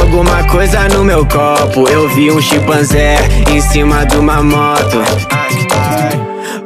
[0.00, 1.86] Alguma coisa no meu copo.
[1.88, 3.18] Eu vi um chimpanzé
[3.50, 5.02] em cima de uma moto.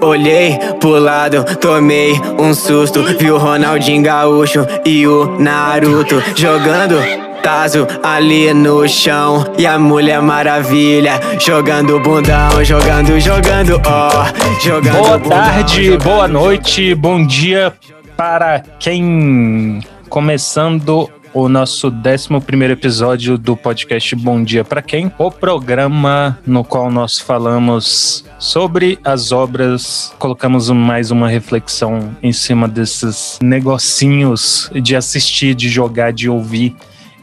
[0.00, 3.02] Olhei pro lado, tomei um susto.
[3.18, 7.19] Vi o Ronaldinho Gaúcho e o Naruto jogando.
[7.42, 14.26] Tazo ali no chão e a Mulher Maravilha jogando bundão, jogando, jogando, ó,
[14.60, 16.04] jogando Boa bundão, tarde, jogando.
[16.04, 17.72] boa noite, bom dia
[18.16, 25.30] para quem começando o nosso 11 primeiro episódio do podcast Bom Dia para Quem, o
[25.30, 33.38] programa no qual nós falamos sobre as obras, colocamos mais uma reflexão em cima desses
[33.40, 36.74] negocinhos de assistir, de jogar, de ouvir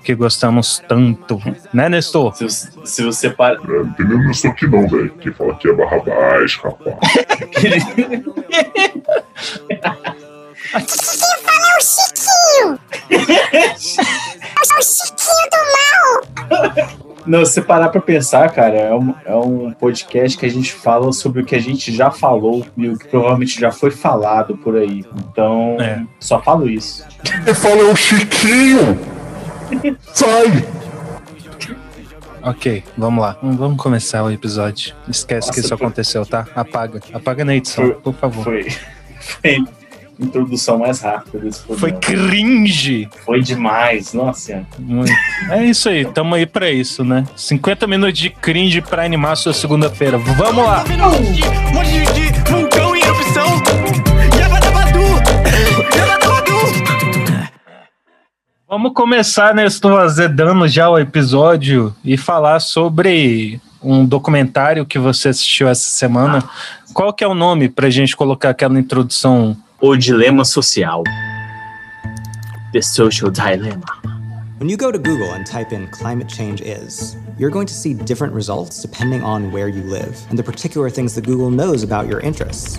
[0.08, 1.38] que gostamos tanto,
[1.74, 2.34] né, Nestor?
[2.34, 3.56] Se, você- se você para.
[3.56, 5.10] É, não entendeu isso aqui não, velho.
[5.20, 6.96] Quem fala que é barra baixa, rapaz.
[17.26, 20.72] Não, se você parar pra pensar, cara, é um, é um podcast que a gente
[20.74, 24.56] fala sobre o que a gente já falou e o que provavelmente já foi falado
[24.58, 25.04] por aí.
[25.30, 26.04] Então, É.
[26.22, 27.06] só falo isso.
[27.44, 29.17] Quem fala é o Chiquinho.
[30.14, 30.66] Sai.
[32.44, 33.38] Ok, vamos lá.
[33.42, 34.94] Vamos- Vamos começar o episódio.
[35.10, 36.48] Esquece que Nossa, isso foi- aconteceu, tá?
[36.56, 37.02] Apaga.
[37.14, 38.44] Apaga na edição, Foi- por favor.
[38.44, 38.68] Foi,
[39.20, 39.56] foi
[40.20, 42.00] a introdução mais rápida desse Foi programa.
[42.30, 43.10] cringe.
[43.26, 44.66] Foi demais, nossa.
[44.80, 45.12] Muito.
[45.50, 47.26] É isso aí, tamo aí pra isso, né?
[47.36, 50.18] 50 minutos de cringe pra animar a sua segunda-feira.
[50.18, 50.84] Vamos lá!
[50.86, 51.84] Um
[58.70, 59.66] Vamos começar, né?
[59.66, 66.44] Estou azedando já o episódio e falar sobre um documentário que você assistiu essa semana.
[66.94, 69.56] Qual que é o nome pra gente colocar aquela introdução?
[69.80, 71.02] O dilema social.
[72.74, 73.86] The social dilemma.
[74.60, 77.94] When you go to Google and type in climate change is, you're going to see
[77.94, 82.10] different results depending on where you live and the particular things that Google knows about
[82.10, 82.76] your interests.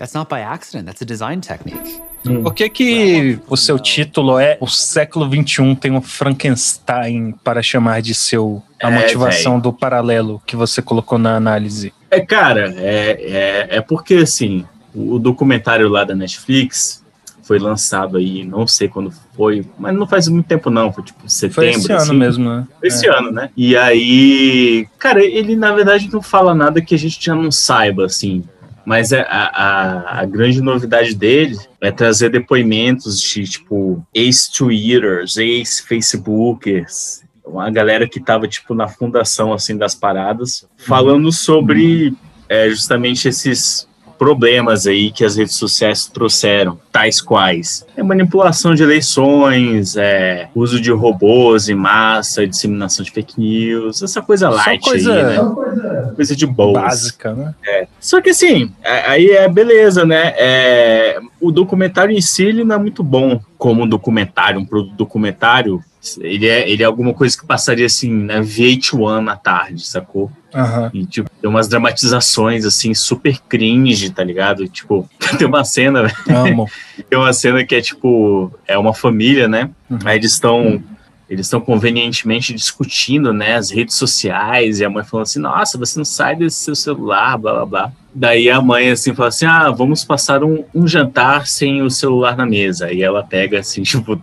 [0.00, 2.00] That's not by accident, that's a design technique.
[2.42, 8.00] Por que que o seu título é O século XXI tem um Frankenstein para chamar
[8.00, 11.92] de seu a É, motivação do paralelo que você colocou na análise?
[12.10, 17.04] É, cara, é, é, é porque assim, o documentário lá da Netflix
[17.42, 21.28] foi lançado aí, não sei quando foi, mas não faz muito tempo não, foi tipo
[21.28, 21.56] setembro.
[21.56, 22.16] Foi esse ano assim.
[22.16, 22.66] mesmo, né?
[22.82, 23.50] Esse ano, né?
[23.54, 28.06] E aí, cara, ele na verdade não fala nada que a gente já não saiba,
[28.06, 28.44] assim.
[28.84, 37.22] Mas é, a, a, a grande novidade dele é trazer depoimentos de, tipo, ex-Twitters, ex-Facebookers,
[37.44, 42.14] uma galera que tava, tipo, na fundação, assim, das paradas, falando sobre
[42.48, 43.88] é, justamente esses
[44.20, 50.78] problemas aí que as redes sociais trouxeram, tais quais é manipulação de eleições, é, uso
[50.78, 56.12] de robôs em massa, disseminação de fake news, essa coisa Só light coisa aí, né?
[56.14, 56.82] Coisa de boas.
[56.82, 57.54] básica, né?
[57.98, 60.34] Só que assim, aí é beleza, né?
[60.36, 64.94] É, o documentário em si ele não é muito bom como um documentário, um produto
[64.96, 65.82] documentário.
[66.18, 70.30] Ele é, ele é alguma coisa que passaria assim na VH1 à tarde, sacou?
[70.54, 70.90] Aham.
[70.94, 74.66] E, tipo, tem umas dramatizações, assim, super cringe, tá ligado?
[74.66, 76.70] Tipo, tem uma cena, velho, Amo.
[77.08, 79.70] tem uma cena que é, tipo, é uma família, né?
[79.90, 79.98] Uhum.
[80.04, 80.82] Aí eles estão...
[81.28, 85.96] Eles estão convenientemente discutindo, né, as redes sociais, e a mãe falando assim, nossa, você
[85.96, 87.92] não sai desse seu celular, blá, blá, blá.
[88.12, 92.36] Daí a mãe, assim, fala assim, ah, vamos passar um, um jantar sem o celular
[92.36, 92.92] na mesa.
[92.92, 94.20] E ela pega, assim, tipo,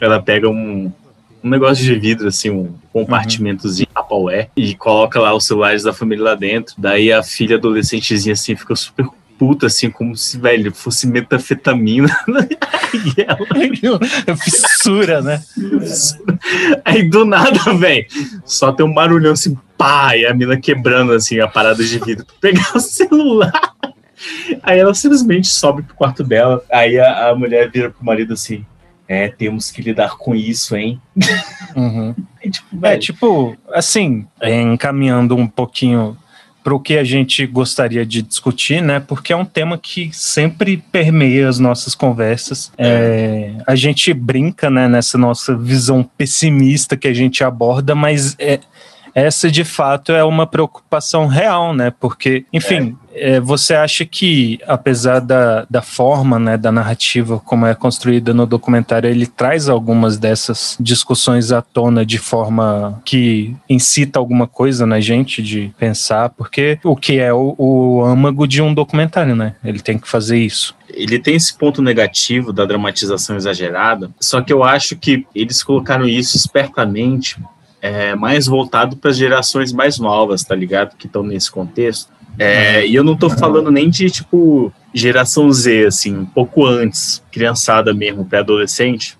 [0.00, 0.92] ela pega um,
[1.42, 6.24] um negócio de vidro, assim, um compartimentozinho Tupperware e coloca lá os celulares da família
[6.24, 6.74] lá dentro.
[6.78, 9.06] Daí a filha adolescentezinha, assim, fica super
[9.38, 12.08] puta, assim, como se, velho, fosse metafetamina.
[13.18, 14.36] e ela...
[14.36, 15.42] Fissura, né?
[16.84, 18.06] Aí do nada, velho,
[18.44, 22.24] só tem um barulhão assim, pá, e a mina quebrando assim a parada de vidro
[22.24, 23.74] pra pegar o celular.
[24.62, 26.62] Aí ela simplesmente sobe pro quarto dela.
[26.70, 28.64] Aí a, a mulher vira pro marido assim:
[29.06, 31.00] É, temos que lidar com isso, hein?
[31.76, 32.14] Uhum.
[32.42, 36.16] Aí, tipo, É, tipo, assim, é, encaminhando um pouquinho
[36.64, 38.98] para o que a gente gostaria de discutir, né?
[38.98, 42.72] Porque é um tema que sempre permeia as nossas conversas.
[42.78, 48.58] É, a gente brinca, né, nessa nossa visão pessimista que a gente aborda, mas é,
[49.14, 51.92] essa de fato é uma preocupação real, né?
[52.00, 57.74] Porque, enfim, é, você acha que, apesar da, da forma, né, da narrativa como é
[57.74, 64.48] construída no documentário, ele traz algumas dessas discussões à tona de forma que incita alguma
[64.48, 66.30] coisa na gente de pensar?
[66.30, 69.54] Porque o que é o, o âmago de um documentário, né?
[69.64, 70.74] Ele tem que fazer isso.
[70.88, 76.06] Ele tem esse ponto negativo da dramatização exagerada, só que eu acho que eles colocaram
[76.06, 77.36] isso espertamente
[77.84, 80.96] é, mais voltado para as gerações mais novas, tá ligado?
[80.96, 82.10] Que estão nesse contexto.
[82.38, 87.22] É, e eu não tô falando nem de, tipo, geração Z, assim, um pouco antes,
[87.30, 89.18] criançada mesmo, pré-adolescente,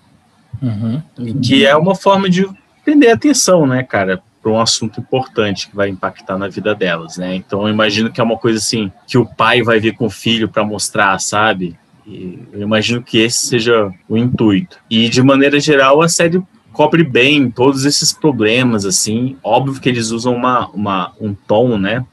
[0.59, 0.99] Uhum.
[1.43, 2.47] que é uma forma de
[2.83, 7.35] prender atenção, né, cara, para um assunto importante que vai impactar na vida delas, né?
[7.35, 10.09] Então eu imagino que é uma coisa assim que o pai vai ver com o
[10.09, 11.77] filho para mostrar, sabe?
[12.07, 14.77] E eu imagino que esse seja o intuito.
[14.89, 16.41] E de maneira geral a série
[16.75, 19.37] cobre bem todos esses problemas, assim.
[19.41, 22.05] Óbvio que eles usam uma, uma, um tom, né?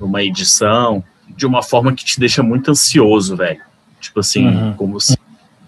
[0.00, 1.04] Uma edição,
[1.36, 3.60] de uma forma que te deixa muito ansioso, velho.
[4.00, 4.72] Tipo assim, Uhum.
[4.74, 5.16] como se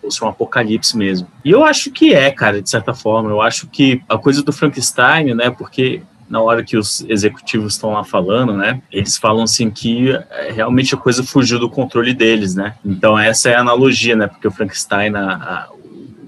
[0.01, 1.29] fosse um apocalipse mesmo.
[1.45, 3.29] E eu acho que é, cara, de certa forma.
[3.31, 5.51] Eu acho que a coisa do Frankenstein, né?
[5.51, 8.81] Porque na hora que os executivos estão lá falando, né?
[8.91, 12.75] Eles falam assim que é, realmente a coisa fugiu do controle deles, né?
[12.85, 14.29] Então essa é a analogia, né?
[14.29, 15.69] Porque o Frankenstein, a- a-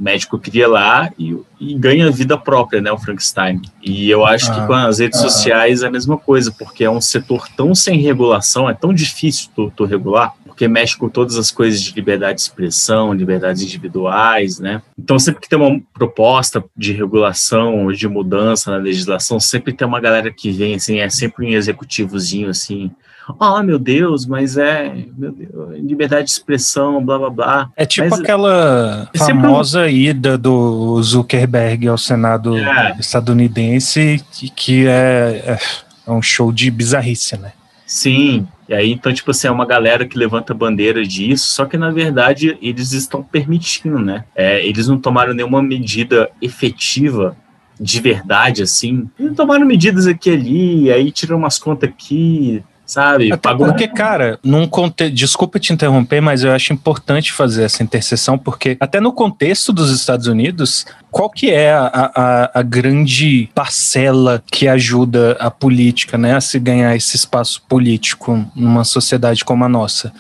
[0.03, 2.91] médico cria lá e, e ganha vida própria, né?
[2.91, 3.63] O Frankenstein.
[3.83, 4.55] E eu acho Ah.
[4.55, 8.01] que com as redes sociais é a mesma coisa, porque é um setor tão sem
[8.01, 12.37] regulação, é tão difícil tu, tu regular, porque mexe com todas as coisas de liberdade
[12.37, 14.83] de expressão, liberdades individuais, né?
[14.99, 19.87] Então, sempre que tem uma proposta de regulação ou de mudança na legislação, sempre tem
[19.87, 22.91] uma galera que vem, assim, é sempre um executivozinho, assim,
[23.39, 25.33] ah, meu Deus, mas é, Deus,
[25.79, 27.71] liberdade de expressão, blá, blá, blá.
[27.77, 32.97] É tipo Mas- aquela É sempre famosa ida do Zuckerberg ao Senado É.
[32.99, 35.59] estadunidense, que, que é, é-
[36.07, 37.53] é um show de bizarrice, né?
[37.87, 41.77] Sim, e aí, então, tipo assim, é uma galera que levanta bandeira disso, só que,
[41.77, 44.25] na verdade, eles estão permitindo, né?
[44.35, 47.37] É, eles não tomaram nenhuma medida efetiva
[47.79, 49.11] de verdade, assim.
[49.19, 52.63] Eles tomaram medidas aqui e ali, aí tiram umas contas aqui,
[52.93, 53.33] sabe?
[53.33, 55.09] Até Pagou- porque, cara, num conte...
[55.09, 59.91] desculpa te interromper, mas eu acho importante fazer essa interseção, porque até no contexto dos
[59.91, 66.37] Estados Unidos, qual que é a, a, a grande parcela que ajuda a política, né,
[66.37, 70.13] a se ganhar esse espaço político numa sociedade como a nossa?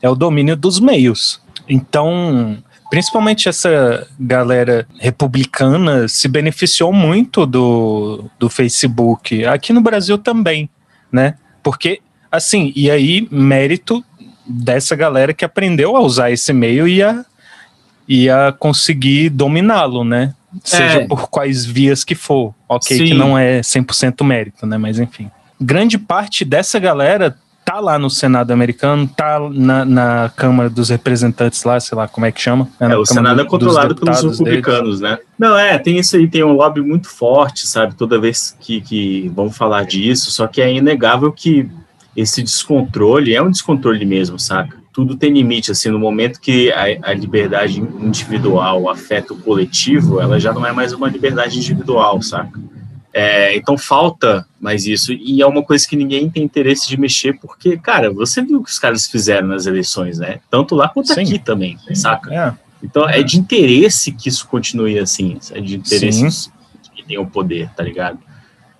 [0.00, 1.40] É o domínio dos meios.
[1.68, 2.58] Então,
[2.90, 10.70] principalmente essa galera republicana se beneficiou muito do, do Facebook, aqui no Brasil também,
[11.10, 11.34] né?
[11.62, 12.00] Porque,
[12.30, 14.04] assim, e aí, mérito
[14.46, 17.24] dessa galera que aprendeu a usar esse meio e a,
[18.08, 20.34] e a conseguir dominá-lo, né?
[20.64, 21.06] Seja É.
[21.06, 22.52] por quais vias que for.
[22.68, 23.14] Ok, que Sim.
[23.14, 24.76] não é 100% mérito, né?
[24.76, 25.30] Mas enfim.
[25.60, 31.62] Grande parte dessa galera tá lá no Senado americano, tá na, na Câmara dos Representantes
[31.62, 32.68] lá, sei lá como é que chama.
[32.80, 34.56] É, na o Senado é dos controlado pelos deputados deles.
[34.56, 35.18] republicanos, né?
[35.38, 37.94] Não, é, tem isso aí, tem um lobby muito forte, sabe?
[37.94, 41.70] Toda vez que, que vão falar disso, só que é inegável que
[42.16, 44.78] esse descontrole é um descontrole mesmo, saca?
[44.92, 50.38] Tudo tem limite, assim, no momento que a, a liberdade individual afeta o coletivo, ela
[50.38, 52.58] já não é mais uma liberdade individual, saca?
[53.12, 57.38] É, então falta mais isso, e é uma coisa que ninguém tem interesse de mexer,
[57.40, 60.40] porque, cara, você viu o que os caras fizeram nas eleições, né?
[60.50, 61.22] Tanto lá quanto Sim.
[61.22, 62.32] aqui também, saca?
[62.32, 62.52] É,
[62.82, 66.50] Então é de interesse que isso continue assim, é de interesse Sim.
[66.94, 68.18] que tem o poder, tá ligado?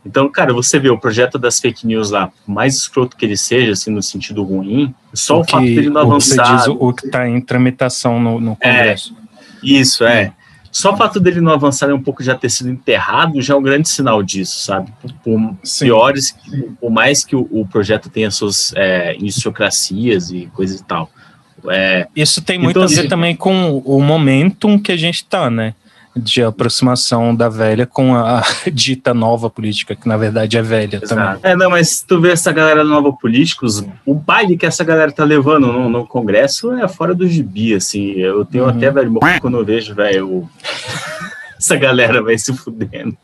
[0.05, 3.37] Então, cara, você vê o projeto das fake news lá, por mais escroto que ele
[3.37, 6.57] seja, assim, no sentido ruim, só o, fato que, dele não o que você avançar.
[6.57, 8.71] diz, o, o que tá em tramitação no, no É.
[8.79, 9.15] Congresso.
[9.63, 10.33] Isso, é.
[10.73, 13.57] Só o fato dele não avançar e um pouco já ter sido enterrado já é
[13.57, 14.91] um grande sinal disso, sabe?
[15.03, 15.87] Por, por Sim.
[15.87, 16.35] piores,
[16.81, 21.11] por mais que o, o projeto tenha suas é, iniciocracias e coisas e tal.
[21.69, 25.25] É, Isso tem muito Então, a ver assim- também com o momentum que a gente
[25.27, 25.75] tá, né?
[26.17, 31.25] De aproximação da velha com a dita nova política, que na verdade é velha também.
[31.25, 31.41] Exato.
[31.47, 35.23] É, não, mas tu vê essa galera nova políticos, o baile que essa galera tá
[35.25, 38.11] levando no, no Congresso é fora do gibi, assim.
[38.13, 38.71] Eu tenho Uhum.
[38.71, 40.49] até, velho, morro quando eu vejo, velho,
[41.61, 43.17] essa galera vai se fudendo.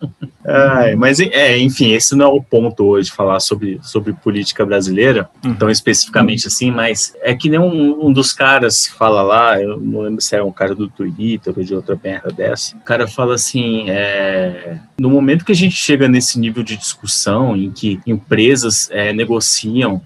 [0.45, 5.29] Ai, mas, é, enfim, esse não é o ponto hoje, falar sobre, sobre política brasileira,
[5.45, 5.55] Uhum.
[5.55, 10.03] tão especificamente assim, mas é que nem um, um dos caras fala lá, eu não
[10.03, 13.35] lembro se é um cara do Twitter ou de outra merda dessa, o cara fala
[13.35, 18.89] assim, é, no momento que a gente chega nesse nível de discussão em que empresas
[18.91, 20.03] é, negociam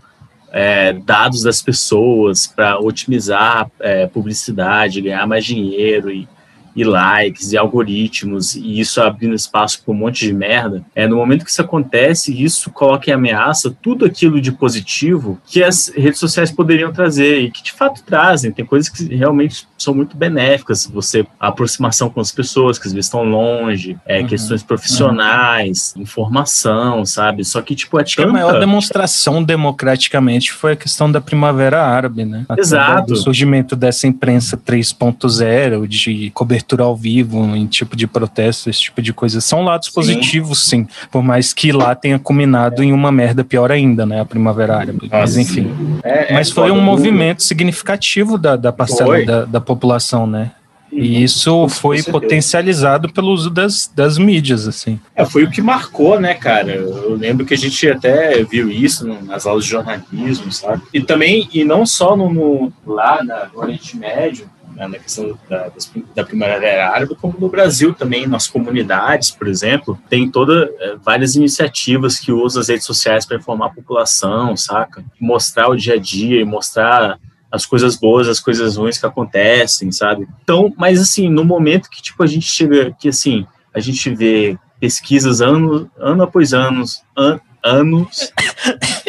[0.53, 6.29] é, dados das pessoas para otimizar é, publicidade, ganhar mais dinheiro e,
[6.75, 11.17] e likes e algoritmos e isso abrindo espaço para um monte de merda, é no
[11.17, 16.19] momento que isso acontece, isso coloca em ameaça tudo aquilo de positivo que as redes
[16.19, 18.53] sociais poderiam trazer e que de fato trazem.
[18.53, 20.87] Tem coisas que realmente são muito benéficas.
[20.87, 24.27] Você a aproximação com as pessoas que às vezes estão longe, é, uhum.
[24.27, 26.03] questões profissionais, uhum.
[26.03, 27.45] informação, sabe?
[27.45, 28.29] Só que tipo é Acho tanta...
[28.29, 32.45] que a maior demonstração democraticamente foi a questão da Primavera Árabe, né?
[32.57, 33.13] Exato.
[33.13, 39.03] O surgimento dessa imprensa 3.0 de cobertura ao vivo em tipo de protesto, esse tipo
[39.03, 39.41] de coisa.
[39.41, 39.95] São lados sim.
[39.95, 40.87] positivos, sim.
[41.11, 44.21] Por mais que lá tenha culminado em uma merda pior ainda, né?
[44.21, 45.09] A Primavera Árabe.
[45.11, 45.71] Mas enfim.
[46.03, 50.53] É, é, Mas foi um movimento significativo da, da parcela da, da população, né?
[50.93, 54.99] E isso foi potencializado pelo uso das, das mídias, assim.
[55.15, 56.73] É, foi o que marcou, né, cara?
[56.73, 60.83] Eu lembro que a gente até viu isso nas aulas de jornalismo, sabe?
[60.93, 64.51] E também, e não só no, no lá na, no Oriente Médio,
[64.81, 65.71] né, na questão da,
[66.15, 71.35] da Primavera Árabe, como no Brasil também, nas comunidades, por exemplo, tem toda é, várias
[71.35, 75.05] iniciativas que usam as redes sociais para informar a população, saca?
[75.21, 77.19] Mostrar o dia a dia e mostrar
[77.53, 80.27] as coisas boas, as coisas ruins que acontecem, sabe?
[80.43, 84.57] Então, mas assim, no momento que tipo a gente chega que assim, a gente vê
[84.79, 88.33] pesquisas ano, ano após anos, an, anos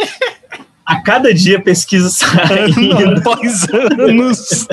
[0.85, 2.97] a cada dia pesquisa saindo.
[2.97, 4.67] Ano após anos.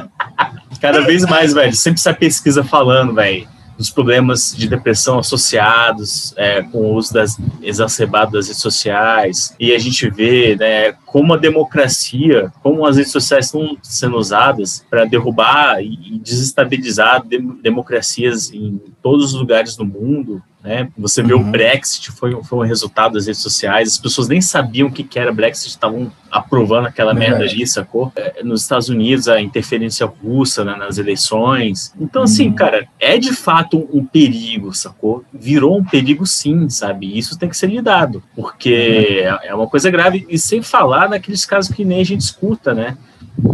[0.80, 1.74] Cada vez mais, velho.
[1.74, 3.46] Sempre essa pesquisa falando, velho
[3.78, 9.54] dos problemas de depressão associados é, com o uso das, exacerbado das redes sociais.
[9.58, 14.84] E a gente vê né, como a democracia, como as redes sociais estão sendo usadas
[14.90, 20.42] para derrubar e, desestabilizar de, democracias em todos os lugares do mundo.
[20.68, 20.86] Né?
[20.98, 21.40] Você vê uhum.
[21.40, 25.02] o Brexit, foi, foi um resultado das redes sociais, as pessoas nem sabiam o que,
[25.02, 28.12] que era Brexit, estavam aprovando aquela merda ali, sacou?
[28.14, 31.94] É, nos Estados Unidos, a interferência russa né, nas eleições.
[31.98, 32.54] Então, assim, uhum.
[32.54, 35.24] cara, é de fato um, um, perigo, sacou?
[35.32, 37.16] Virou um perigo sim, sabe?
[37.16, 39.38] Isso tem que ser lidado, porque uhum.
[39.42, 42.74] é, é uma coisa grave, e sem falar naqueles casos que nem a gente escuta,
[42.74, 42.98] né?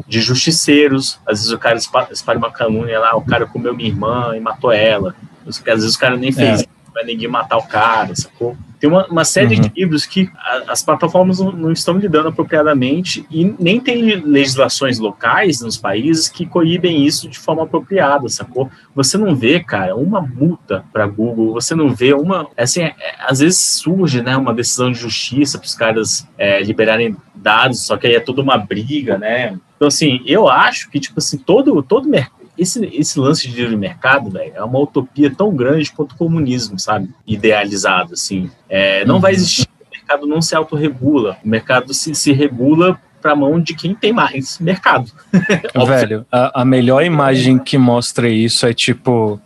[0.09, 1.21] de justiceiros.
[1.25, 4.73] Às vezes o cara espalha uma calúnia lá, o cara comeu minha irmã e matou
[4.73, 5.15] ela.
[5.47, 8.57] Às vezes o cara nem fez é vai ninguém matar o cara, sacou?
[8.79, 9.63] Tem uma, uma série uhum.
[9.63, 14.99] de livros que a, as plataformas não, não, estão lidando apropriadamente e nem tem legislações
[14.99, 18.71] locais nos países que coíbem isso de forma apropriada, sacou?
[18.95, 22.47] Você não vê, cara, uma multa para Google, você não vê uma.
[22.57, 26.63] Assim, é, é, às vezes surge né, uma decisão de justiça para os caras é,
[26.63, 29.59] liberarem dados, só que aí é toda uma briga, né?
[29.77, 33.77] Então, assim, eu acho que, tipo assim, todo, todo mercado esse, esse lance de livre
[33.77, 37.11] mercado, velho, é uma utopia tão grande quanto o comunismo, sabe?
[37.27, 38.51] Idealizado, assim.
[38.69, 39.21] É, não uhum.
[39.21, 43.75] vai existir, o mercado não se autorregula, o mercado se, se regula para mão de
[43.75, 45.11] quem tem mais mercado.
[45.87, 49.41] Velho, a, a melhor imagem que mostra isso é tipo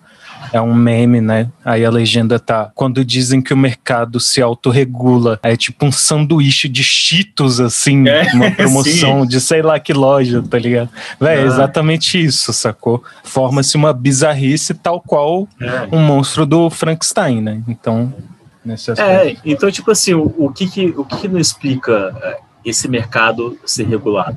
[0.52, 1.50] é um meme, né?
[1.64, 2.70] Aí a legenda tá.
[2.74, 8.32] Quando dizem que o mercado se autorregula, é tipo um sanduíche de cheetos, assim, é,
[8.32, 9.28] uma promoção sim.
[9.28, 10.90] de sei lá que loja, tá ligado?
[11.20, 11.46] Véi, é ah.
[11.46, 13.02] exatamente isso, sacou?
[13.24, 15.88] Forma-se uma bizarrice tal qual é.
[15.92, 17.62] um monstro do Frankenstein, né?
[17.68, 18.12] Então,
[18.64, 19.46] nesse é, aspecto.
[19.46, 22.88] É, então, tipo assim, o, o que que, o que, que não explica é, esse
[22.88, 24.36] mercado ser regulado?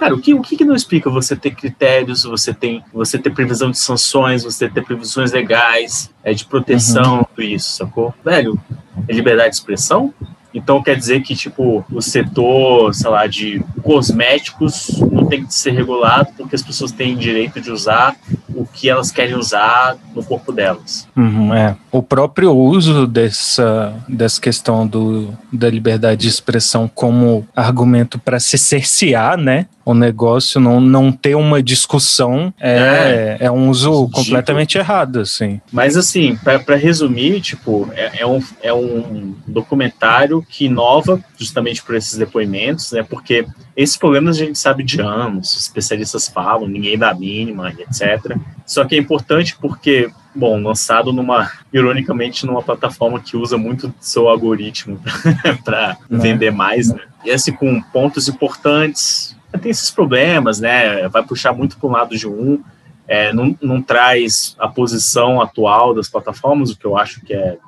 [0.00, 3.70] Cara, o que, o que não explica você ter critérios, você tem você ter previsão
[3.70, 7.24] de sanções, você ter previsões legais, é, de proteção, uhum.
[7.24, 8.14] tudo isso, sacou?
[8.24, 8.58] Velho,
[9.06, 10.14] é liberdade de expressão?
[10.54, 15.72] Então quer dizer que, tipo, o setor, sei lá, de cosméticos não tem que ser
[15.72, 18.16] regulado porque as pessoas têm direito de usar
[18.54, 21.06] o que elas querem usar no corpo delas.
[21.16, 21.76] Uhum, é.
[21.92, 28.58] O próprio uso dessa, dessa questão do, da liberdade de expressão como argumento para se
[28.58, 29.66] cercear, né?
[29.84, 35.60] O negócio não, não ter uma discussão é, é, é um uso completamente errado, assim.
[35.72, 41.94] Mas, assim, para resumir, tipo, é, é, um, é um documentário que inova justamente por
[41.94, 43.02] esses depoimentos, né?
[43.02, 43.46] Porque
[43.76, 48.36] esses problemas a gente sabe de anos, especialistas falam, ninguém dá mínima, etc.
[48.66, 54.28] Só que é importante porque, bom, lançado numa, ironicamente, numa plataforma que usa muito seu
[54.28, 55.00] algoritmo
[55.64, 56.16] para é.
[56.16, 57.00] vender mais, né?
[57.24, 61.08] E assim, com pontos importantes, tem esses problemas, né?
[61.08, 62.62] Vai puxar muito para o lado de um,
[63.08, 67.58] é, não, não traz a posição atual das plataformas, o que eu acho que é.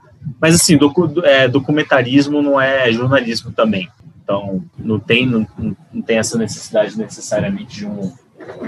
[0.41, 3.89] Mas assim, docu, é, documentarismo não é jornalismo também.
[4.23, 5.47] Então, não tem, não,
[5.93, 8.13] não tem essa necessidade necessariamente de um,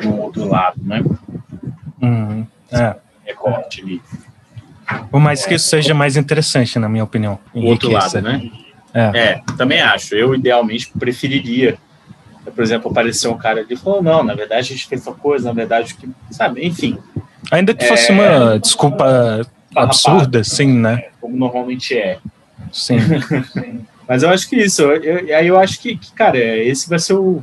[0.00, 1.02] de um outro lado, né?
[2.02, 2.44] Uhum.
[2.72, 2.96] É.
[3.24, 4.02] Recorte ali.
[5.10, 7.38] Por mais que isso seja mais interessante, na minha opinião.
[7.54, 8.50] O outro lado, né?
[8.92, 9.18] É.
[9.18, 10.14] é, também acho.
[10.14, 11.78] Eu, idealmente, preferiria,
[12.54, 15.14] por exemplo, aparecer um cara ali e falou, não, na verdade a gente fez tal
[15.14, 16.98] coisa, na verdade, que, sabe, enfim.
[17.50, 19.46] Ainda que fosse uma desculpa
[19.76, 21.08] absurda, sim, né?
[21.20, 22.18] Como normalmente é.
[22.72, 22.96] Sim.
[24.08, 26.98] Mas eu acho que isso, eu, eu- aí eu acho que, que, cara, esse vai
[26.98, 27.42] ser o.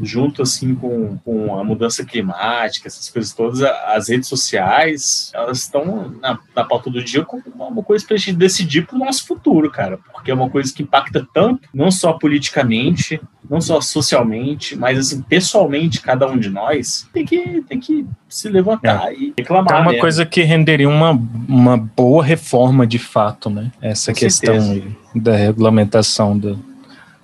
[0.00, 5.58] Junto assim com, com a mudança climática, essas coisas todas, a- as redes sociais, elas
[5.58, 9.70] estão na, na pauta do dia como uma coisa pra gente decidir pro nosso futuro,
[9.70, 9.98] cara.
[10.12, 15.22] Porque é uma coisa que impacta tanto, não só politicamente, não só socialmente, mas assim,
[15.22, 19.72] pessoalmente, cada um de nós tem que, tem que se levantar e reclamar.
[19.72, 20.00] É uma mesmo.
[20.00, 21.10] coisa que renderia uma,
[21.48, 23.72] uma boa reforma de fato, né?
[23.80, 24.96] Essa Com questão certeza.
[25.14, 26.58] da regulamentação do-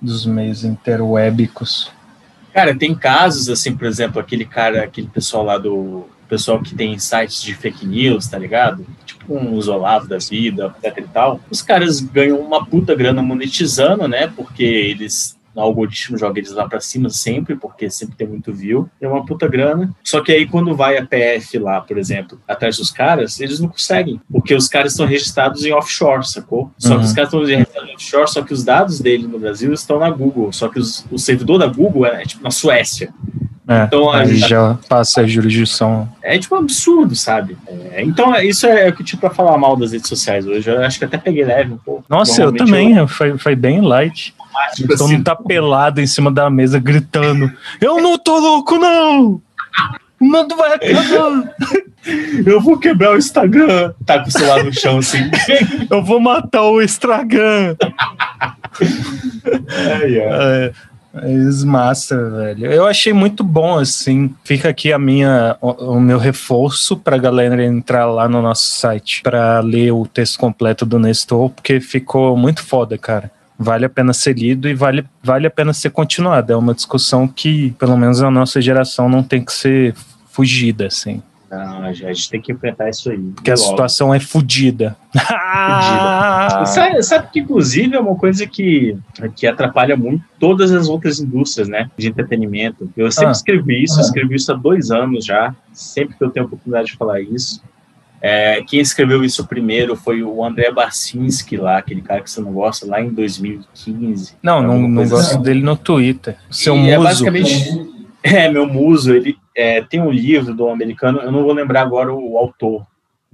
[0.01, 1.91] dos meios interwebicos.
[2.55, 6.05] Cara, tem casos, assim, por exemplo, aquele cara, aquele pessoal lá do.
[6.29, 8.83] Pessoal que tem sites de fake news, tá ligado?
[9.05, 11.41] Tipo um Olavo da vida, etc e tal.
[11.51, 14.27] Os caras ganham uma puta grana monetizando, né?
[14.27, 15.37] Porque eles.
[15.55, 18.89] O algoritmo joga eles lá pra cima sempre, porque sempre tem muito view.
[18.99, 19.89] É uma puta grana.
[20.03, 23.69] Só que aí quando vai a PF lá, por exemplo, atrás dos caras, eles não
[23.69, 24.19] conseguem.
[24.29, 26.69] Porque os caras estão registrados em offshore, sacou?
[26.77, 26.99] Só Uhum.
[26.99, 29.97] que os caras estão registrados em offshore, só que os dados dele no Brasil estão
[29.99, 30.51] na Google.
[30.51, 33.13] Só que os- o servidor da Google é tipo na Suécia.
[33.67, 36.07] É, Então, a aí gente- já passa a jurisdição.
[36.21, 37.57] É tipo um absurdo, sabe?
[37.93, 40.69] É, então, isso é o que eu tinha pra falar mal das redes sociais hoje.
[40.69, 42.03] Eu acho que até peguei leve um pouco.
[42.07, 44.35] Nossa, eu também, foi, foi bem light.
[44.73, 48.77] Tipo Então assim, não tá pelado em cima da mesa gritando: Eu não tô louco,
[48.77, 49.41] não!
[50.19, 51.55] Não vai acabar!
[52.45, 53.93] eu vou quebrar o Instagram.
[54.05, 55.29] Tá com o celular no chão, assim.
[55.89, 56.81] Eu vou matar o
[59.69, 60.17] ai.
[60.17, 60.71] É,
[61.15, 62.71] é massa, velho.
[62.71, 64.33] Eu achei muito bom, assim.
[64.43, 69.21] Fica aqui a minha, o, o meu reforço pra galera entrar lá no nosso site
[69.21, 73.31] pra ler o texto completo do Nestor, porque ficou muito foda, cara.
[73.57, 76.51] Vale a pena ser lido e vale, vale a pena ser continuado.
[76.51, 79.95] É uma discussão que, pelo menos a nossa geração, não tem que ser
[80.29, 81.21] fugida, assim.
[81.49, 83.31] Não, a gente tem que enfrentar isso aí.
[83.33, 84.97] Porque a situação é fudida.
[86.65, 88.97] Sabe, sabe que, inclusive, é uma coisa que,
[89.35, 91.89] que atrapalha muito todas as outras indústrias, né?
[91.97, 92.89] De entretenimento.
[92.97, 93.31] Eu sempre Ah.
[93.31, 95.55] escrevi isso, eu escrevi isso há dois anos já.
[95.71, 97.61] Sempre que eu tenho a oportunidade de falar isso.
[98.21, 102.53] É, quem escreveu isso primeiro foi o André Barcinski lá, aquele cara que você não
[102.53, 104.35] gosta, lá em 2015.
[104.41, 105.41] Não, não, não gosto assim.
[105.41, 106.35] dele no Twitter.
[106.49, 107.07] Seu E é muso.
[107.09, 107.95] basicamente.
[108.27, 112.11] É, meu muso, ele é, tem um livro do americano, eu não vou lembrar agora
[112.11, 112.83] o autor.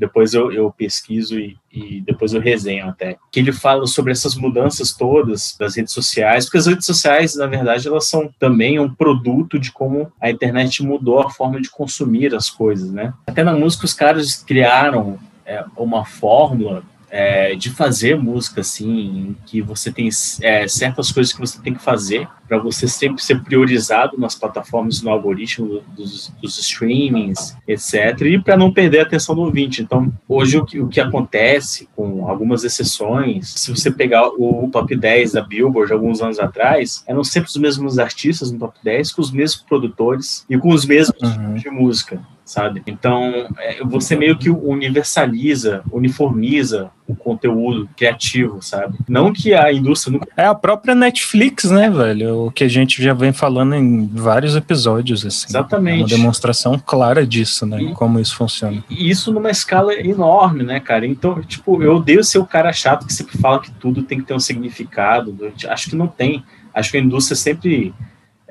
[0.01, 3.17] Depois eu, eu pesquiso e, e depois eu resenho até.
[3.31, 7.45] Que ele fala sobre essas mudanças todas das redes sociais, porque as redes sociais, na
[7.45, 12.33] verdade, elas são também um produto de como a internet mudou a forma de consumir
[12.33, 13.13] as coisas, né?
[13.27, 19.61] Até na música os caras criaram é, uma fórmula é, de fazer música assim, que
[19.61, 20.09] você tem
[20.41, 25.01] é, certas coisas que você tem que fazer para você sempre ser priorizado nas plataformas
[25.01, 28.19] no algoritmo dos, dos streamings, etc.
[28.21, 29.81] E para não perder a atenção do ouvinte.
[29.81, 34.95] Então, hoje o que, o que acontece, com algumas exceções, se você pegar o, top
[34.95, 39.21] 10 da Billboard alguns anos atrás, eram sempre os mesmos artistas no top 10, com
[39.21, 41.55] os mesmos produtores e com os mesmos Uhum.
[41.55, 42.21] tipos de música.
[42.51, 42.83] Sabe?
[42.85, 48.97] Então, é, você meio que universaliza, uniformiza o conteúdo criativo, sabe?
[49.07, 52.47] Não que a indústria nunca É a própria Netflix, né, velho?
[52.47, 55.47] O que a gente já vem falando em vários episódios, assim.
[55.47, 55.99] Exatamente.
[56.01, 57.81] É uma demonstração clara disso, né?
[57.81, 58.83] E- Como isso funciona.
[58.89, 61.05] E isso numa escala enorme, né, cara?
[61.05, 64.25] Então, tipo, eu odeio ser o cara chato que sempre fala que tudo tem que
[64.25, 65.33] ter um significado.
[65.69, 66.43] Acho que não tem.
[66.73, 67.93] Acho que a indústria sempre,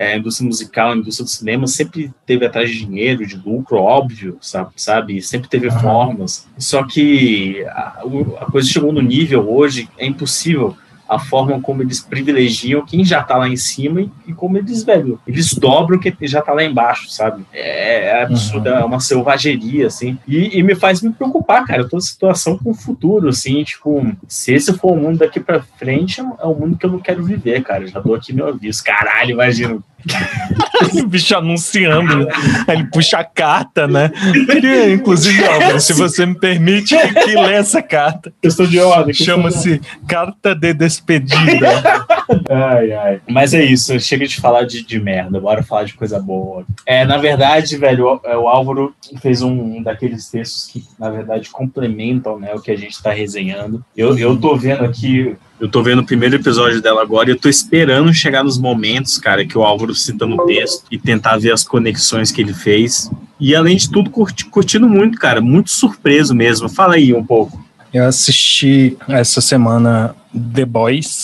[0.01, 3.77] é, a indústria musical, a indústria do cinema sempre teve atrás de dinheiro, de lucro,
[3.77, 4.71] óbvio, sabe?
[4.77, 5.21] sabe?
[5.21, 5.79] Sempre teve Aham.
[5.81, 6.49] formas.
[6.57, 10.75] Só que a, o- a coisa chegou no nível hoje, é impossível
[11.07, 14.85] a forma como eles privilegiam quem já tá lá em cima e, e como eles,
[14.85, 17.45] velho, eles dobram quem já tá lá embaixo, sabe?
[17.53, 20.17] É, é absurdo, é uma selvageria, assim.
[20.27, 24.07] E, e me faz me preocupar, cara, toda a situação com o futuro, assim, tipo,
[24.29, 27.01] se esse for o mundo daqui pra frente, é um- é mundo que eu não
[27.01, 27.87] quero viver, cara.
[27.89, 28.83] Já dou aqui meu aviso.
[28.85, 29.79] Caralho, imagina.
[30.95, 32.29] o bicho anunciando.
[32.67, 34.11] Aí ele puxa a carta, né?
[34.47, 38.33] Queria, inclusive, Álvaro, se você me permite, que lê essa carta.
[38.43, 39.15] Questão de ordem.
[39.15, 42.07] Chama-se Carta de Despedida.
[42.51, 43.21] Ai, ai.
[43.29, 46.65] Mas é isso, chega de falar de, de merda, bora falar de coisa boa.
[46.85, 51.09] É, na verdade, velho, o, é, o Álvaro fez um, um daqueles textos que, na
[51.11, 53.85] verdade, complementam né, o que a gente tá resenhando.
[53.97, 55.37] Eu, eu tô vendo aqui.
[55.61, 59.17] Eu tô vendo o primeiro episódio dela agora e eu tô esperando chegar nos momentos,
[59.17, 63.09] cara, que o Álvaro cita no texto e tentar ver as conexões que ele fez.
[63.39, 66.69] E além de tudo, curti, curtindo muito, cara, muito surpreso mesmo.
[66.69, 67.65] Fala aí um pouco.
[67.95, 70.17] Eu assisti essa semana
[70.55, 71.23] The Boys.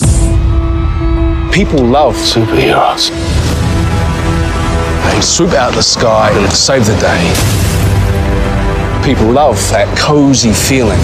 [1.57, 3.09] People love superheroes.
[5.09, 7.33] They swoop out of the sky and save the day.
[9.03, 10.99] people love that cozy feeling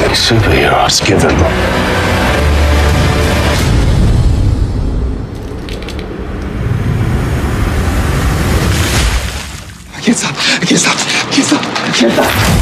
[0.00, 1.36] that superheroes give them.
[9.94, 10.34] I can't stop.
[10.34, 10.96] I can't stop.
[10.96, 11.62] I can't stop.
[11.62, 12.61] I can't stop.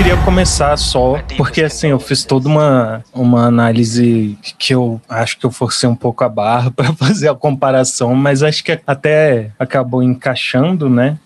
[0.00, 5.44] Queria começar só, porque assim, eu fiz toda uma, uma análise que eu acho que
[5.44, 10.02] eu forcei um pouco a barra para fazer a comparação, mas acho que até acabou
[10.02, 11.18] encaixando, né?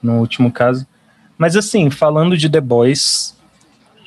[0.00, 0.86] No último caso.
[1.36, 3.34] Mas assim, falando de The Boys,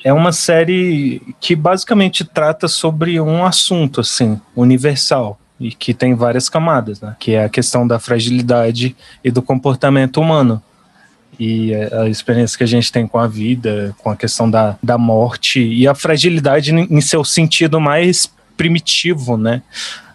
[0.02, 5.38] é uma série que basicamente trata sobre um assunto, assim, universal.
[5.60, 7.14] E que tem várias camadas, né?
[7.18, 10.62] Que é a questão da fragilidade e do comportamento humano
[11.38, 14.98] e a experiência que a gente tem com a vida, com a questão da, da
[14.98, 19.62] morte e a fragilidade em seu sentido mais primitivo, né?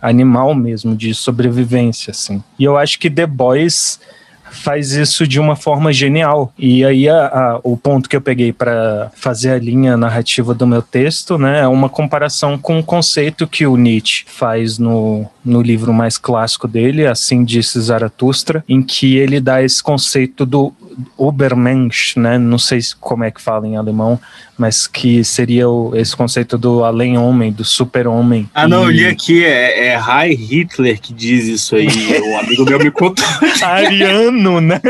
[0.02, 2.44] Animal mesmo, de sobrevivência, assim.
[2.60, 4.00] E eu acho que The Boys
[4.54, 6.54] faz isso de uma forma genial.
[6.58, 10.68] E aí a, a, o ponto que eu peguei para fazer a linha narrativa do
[10.68, 15.62] meu texto, né, é uma comparação com o conceito que o Nietzsche faz no, no
[15.62, 20.72] livro mais clássico dele, Assim Disse Zaratustra, em que ele dá esse conceito do
[21.20, 24.20] Übermensch, né, não sei como é que fala em alemão,
[24.58, 28.50] mas que seria o, esse conceito do além-homem, do super-homem.
[28.54, 28.86] Ah, não, e...
[28.86, 32.92] eu li aqui, é, é Heil Hitler que diz isso aí, o amigo meu me
[32.92, 33.26] contou.
[33.62, 34.82] Ariano, né?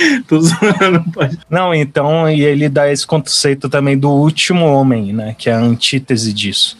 [0.26, 1.38] Tô zoando, pode.
[1.48, 5.58] Não, então, e ele dá esse conceito também do último homem, né, que é a
[5.58, 6.76] antítese disso.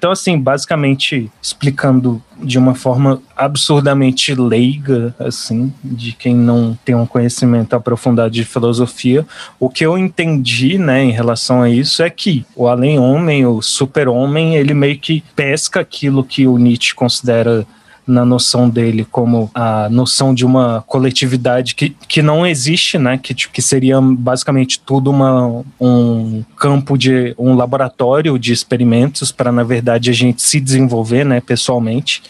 [0.00, 7.04] Então, assim, basicamente explicando de uma forma absurdamente leiga, assim, de quem não tem um
[7.04, 9.26] conhecimento aprofundado de filosofia,
[9.58, 14.56] o que eu entendi, né, em relação a isso é que o além-homem, o super-homem,
[14.56, 17.66] ele meio que pesca aquilo que o Nietzsche considera
[18.10, 23.18] na noção dele como a noção de uma coletividade que, que não existe, né?
[23.18, 29.52] Que, tipo, que seria basicamente tudo uma, um campo de um laboratório de experimentos para,
[29.52, 32.22] na verdade, a gente se desenvolver, né, pessoalmente.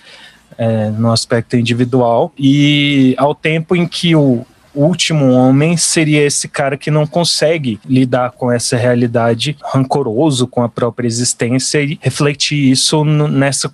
[0.58, 6.76] É, no aspecto individual e ao tempo em que o, último homem seria esse cara
[6.76, 13.04] que não consegue lidar com essa realidade rancoroso com a própria existência e refletir isso
[13.04, 13.68] nessa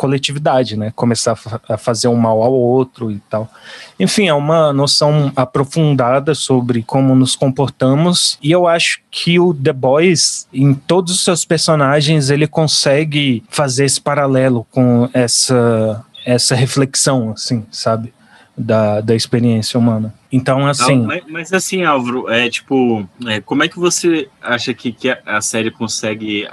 [0.00, 0.90] coletividade, né?
[0.96, 3.46] Começar a fazer um mal ao outro e tal.
[3.98, 9.74] Enfim, é uma noção aprofundada sobre como nos comportamos e eu acho que o The
[9.74, 17.32] Boys, em todos os seus personagens, ele consegue fazer esse paralelo com essa essa reflexão,
[17.32, 18.12] assim, sabe?
[18.60, 20.14] Da, da experiência humana.
[20.30, 20.98] Então, assim.
[21.02, 25.40] Mas, mas, assim, Álvaro, é tipo, é, como é que você acha que, que a
[25.40, 26.46] série consegue.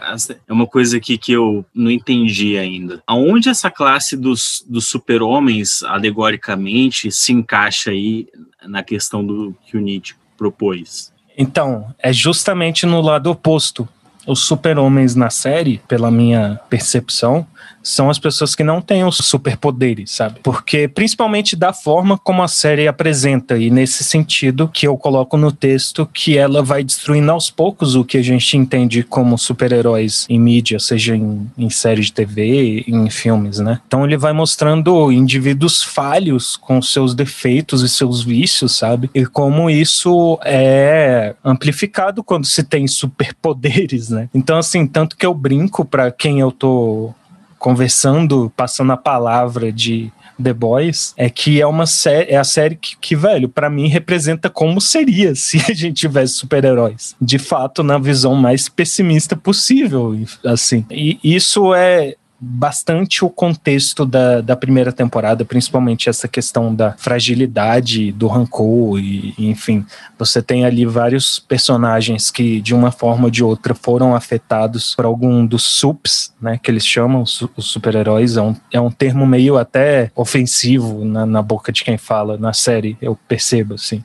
[0.47, 3.03] É uma coisa que, que eu não entendi ainda.
[3.05, 8.27] Aonde essa classe dos, dos super-homens, alegoricamente, se encaixa aí
[8.65, 11.11] na questão do que o Nietzsche propôs?
[11.37, 13.87] Então, é justamente no lado oposto.
[14.27, 17.47] Os super-homens na série, pela minha percepção,
[17.87, 20.39] são as pessoas que não têm os superpoderes, sabe?
[20.43, 25.51] Porque principalmente da forma como a série apresenta e nesse sentido que eu coloco no
[25.51, 30.39] texto que ela vai destruindo aos poucos o que a gente entende como super-heróis em
[30.39, 33.79] mídia, seja em, em séries de TV, em filmes, né?
[33.87, 39.09] Então ele vai mostrando indivíduos falhos com seus defeitos e seus vícios, sabe?
[39.13, 44.29] E como isso é amplificado quando se tem superpoderes, né?
[44.33, 47.13] Então assim, tanto que eu brinco para quem eu tô
[47.59, 52.75] conversando, passando a palavra de The Boys, é que é uma série, é a série
[52.75, 57.15] que, que velho, para mim representa como seria se a gente tivesse super-heróis.
[57.19, 60.85] De fato, na visão mais pessimista possível, assim.
[60.91, 68.11] E isso é bastante o contexto da, da primeira temporada, principalmente essa questão da fragilidade,
[68.11, 69.85] do rancor, e, enfim,
[70.19, 75.05] você tem ali vários personagens que, de uma forma ou de outra, foram afetados por
[75.05, 79.57] algum dos sups, né, que eles chamam, os, super-heróis, é um, é um termo meio
[79.57, 84.03] até ofensivo na, na boca de quem fala na série, eu percebo, assim.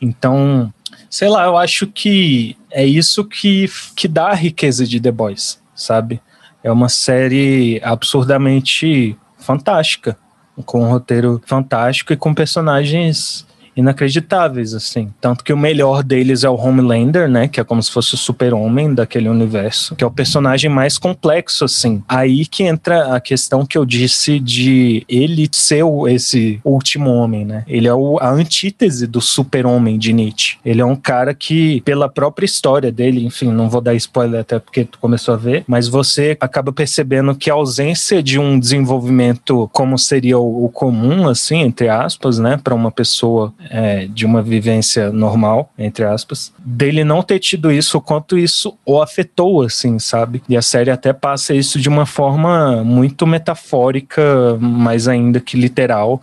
[0.00, 0.72] Então,
[1.10, 5.60] sei lá, eu acho que é isso que, que dá a riqueza de The Boys,
[5.74, 6.20] sabe?
[6.62, 10.16] É uma série absurdamente fantástica,
[10.66, 13.46] com um roteiro fantástico e com personagens
[13.78, 15.08] inacreditáveis, assim.
[15.20, 17.46] Tanto que o melhor deles é o Homelander, né?
[17.46, 21.64] Que é como se fosse o super-homem daquele universo, que é o personagem mais complexo,
[21.64, 22.02] assim.
[22.08, 27.64] Aí que entra a questão que eu disse de ele ser esse último homem, né?
[27.68, 30.56] Ele é o, a antítese do super-homem de Nietzsche.
[30.64, 34.58] Ele é um cara que, pela própria história dele, enfim, não vou dar spoiler até
[34.58, 39.70] porque tu começou a ver, mas você acaba percebendo que a ausência de um desenvolvimento
[39.72, 44.42] como seria o, o comum, assim, entre aspas, né, para uma pessoa é, de uma
[44.42, 49.98] vivência normal, entre aspas, dele não ter tido isso, o quanto isso o afetou, assim,
[49.98, 50.42] sabe?
[50.48, 56.22] E a série até passa isso de uma forma muito metafórica, mais ainda que literal,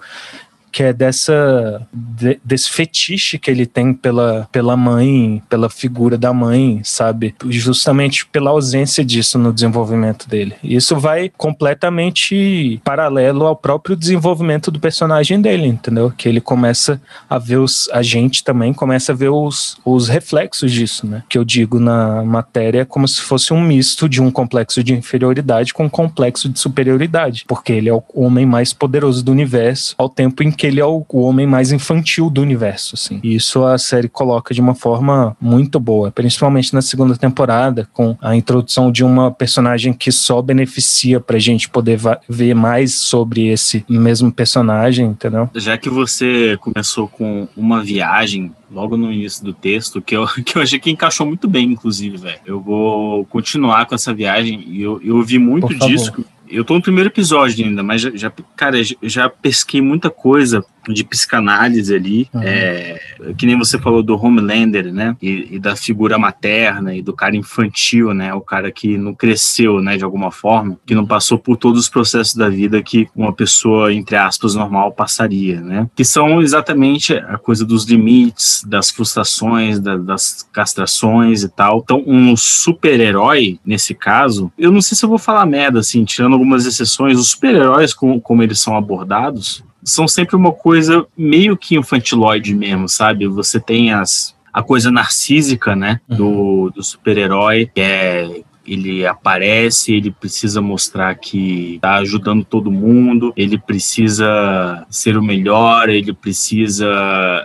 [0.76, 6.34] que é dessa de, desse fetiche que ele tem pela, pela mãe, pela figura da
[6.34, 7.34] mãe, sabe?
[7.48, 10.54] Justamente pela ausência disso no desenvolvimento dele.
[10.62, 16.12] Isso vai completamente paralelo ao próprio desenvolvimento do personagem dele, entendeu?
[16.12, 20.74] Que ele começa a ver os a gente também começa a ver os, os reflexos
[20.74, 21.24] disso, né?
[21.30, 25.74] Que eu digo na matéria como se fosse um misto de um complexo de inferioridade
[25.74, 30.10] com um complexo de superioridade, porque ele é o homem mais poderoso do universo ao
[30.10, 33.20] tempo em que ele é o, o homem mais infantil do universo, assim.
[33.24, 38.18] E isso a série coloca de uma forma muito boa, principalmente na segunda temporada, com
[38.22, 43.86] a introdução de uma personagem que só beneficia pra gente poder ver mais sobre esse
[43.88, 45.50] mesmo personagem, entendeu?
[45.56, 50.58] Já que você começou com uma viagem logo no início do texto, que eu, que
[50.58, 52.40] eu achei que encaixou muito bem, inclusive, velho.
[52.46, 56.12] Eu vou continuar com essa viagem e eu, eu ouvi muito disso
[56.50, 61.04] eu tô no primeiro episódio ainda, mas já, já cara, já pesquei muita coisa de
[61.04, 62.42] psicanálise ali, uhum.
[62.44, 63.00] é,
[63.38, 67.36] que nem você falou do Homelander, né, e, e, da figura materna e do cara
[67.36, 71.58] infantil, né, o cara que não cresceu, né, de alguma forma, que não passou por
[71.58, 76.42] todos os processos da vida que uma pessoa, entre aspas, normal passaria, né, que são
[76.42, 81.82] exatamente a coisa dos limites, das frustrações, da, das castrações e tal.
[81.84, 86.34] Então, um super-herói, nesse caso, eu não sei se eu vou falar merda, assim, tirando
[86.34, 91.76] algumas exceções, os super-heróis, como, como eles são abordados, são sempre uma coisa meio que
[91.76, 93.28] infantiloide mesmo, sabe?
[93.28, 96.18] Você tem as, a coisa narcísica, né, uhum.
[96.18, 103.32] do, do super-herói, que é ele aparece, ele precisa mostrar que está ajudando todo mundo,
[103.38, 106.88] ele precisa ser o melhor, ele precisa.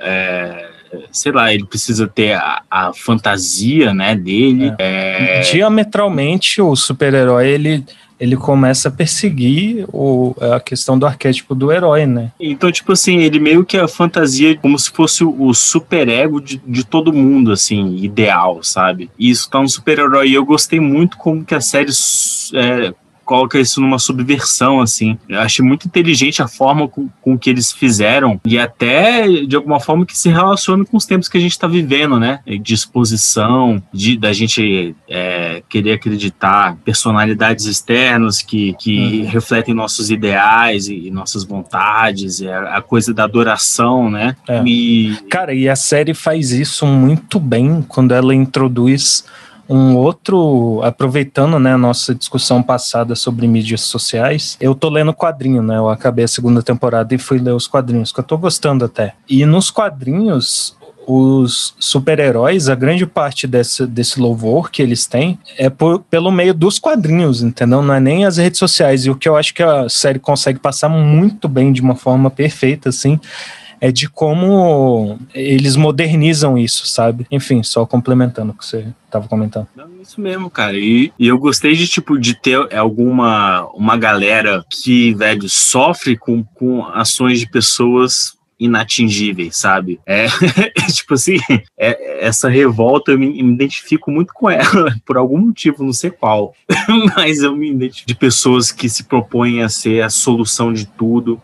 [0.03, 0.70] É,
[1.12, 4.74] sei lá, ele precisa ter a, a fantasia, né, dele.
[4.79, 5.38] É.
[5.38, 5.40] É...
[5.40, 7.85] Diametralmente, o super-herói, ele
[8.20, 12.30] ele começa a perseguir o, a questão do arquétipo do herói, né?
[12.38, 16.85] Então, tipo assim, ele meio que a fantasia como se fosse o superego de, de
[16.85, 19.11] todo mundo, assim, ideal, sabe?
[19.18, 20.28] E isso tá um super-herói.
[20.28, 21.90] E eu gostei muito como que a série
[22.52, 22.92] é,
[23.31, 25.16] coloca isso numa subversão, assim.
[25.29, 29.79] Eu achei muito inteligente a forma com, com que eles fizeram e até, de alguma
[29.79, 32.40] forma, que se relaciona com os tempos que a gente está vivendo, né?
[32.61, 39.29] De exposição, de, da gente é, querer acreditar personalidades externas que, que uhum.
[39.29, 44.35] refletem nossos ideais e, e nossas vontades, é a coisa da adoração, né?
[44.49, 44.61] É.
[44.66, 45.16] E...
[45.31, 49.25] Cara, e a série faz isso muito bem quando ela introduz
[49.70, 55.62] um outro, aproveitando né, a nossa discussão passada sobre mídias sociais, eu tô lendo quadrinho,
[55.62, 55.76] né?
[55.76, 59.14] Eu acabei a segunda temporada e fui ler os quadrinhos, que eu tô gostando até.
[59.28, 65.70] E nos quadrinhos, os super-heróis, a grande parte desse, desse louvor que eles têm é
[65.70, 67.80] por, pelo meio dos quadrinhos, entendeu?
[67.80, 69.06] Não é nem as redes sociais.
[69.06, 72.28] E o que eu acho que a série consegue passar muito bem, de uma forma
[72.28, 73.20] perfeita, assim,
[73.81, 77.27] é de como eles modernizam isso, sabe?
[77.31, 79.66] Enfim, só complementando o que você estava comentando.
[79.75, 80.77] Não, isso mesmo, cara.
[80.77, 86.45] E, e, eu gostei de, tipo, de ter alguma uma galera que, velho, sofre com,
[86.45, 89.99] com ações de pessoas inatingíveis, sabe?
[90.07, 90.27] É,
[90.77, 91.38] é tipo assim,
[91.79, 96.11] é, essa revolta eu me, me, identifico muito com ela, por algum motivo, não sei
[96.11, 96.55] qual.
[97.16, 101.40] Mas eu me identifico de pessoas que se propõem a ser a solução de tudo,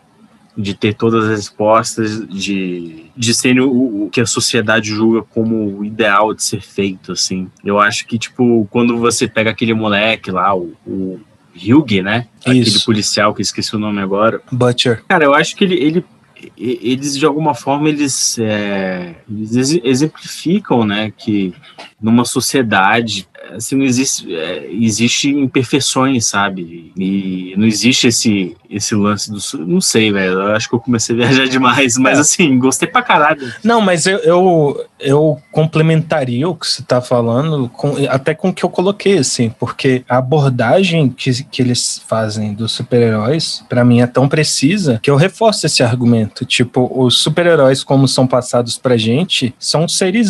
[0.57, 5.77] de ter todas as respostas, de, de serem o, o, que a sociedade julga como
[5.77, 7.47] o ideal de ser feito, assim.
[7.63, 11.19] Eu acho que, tipo, quando você pega aquele moleque lá, o, o
[11.55, 12.27] Hugh, né?
[12.39, 12.49] Isso.
[12.49, 14.41] Aquele policial que esqueci o nome agora.
[14.51, 15.03] Butcher.
[15.07, 16.05] Cara, eu acho que ele, ele
[16.55, 21.51] eles de alguma forma eles, é, eles exemplificam né que
[21.99, 26.91] numa sociedade assim, não existe, é, existe imperfeições, sabe?
[26.97, 29.39] E não existe esse, esse lance do.
[29.65, 30.33] Não sei, velho.
[30.33, 32.21] Eu acho que eu comecei a viajar demais, mas é.
[32.21, 33.51] assim, gostei pra caralho.
[33.63, 38.53] Não, mas eu, eu, eu complementaria o que você tá falando, com, até com o
[38.53, 44.01] que eu coloquei, assim, porque a abordagem que, que eles fazem dos super-heróis, para mim,
[44.01, 46.45] é tão precisa que eu reforço esse argumento.
[46.45, 50.29] Tipo, os super-heróis, como são passados pra gente, são seres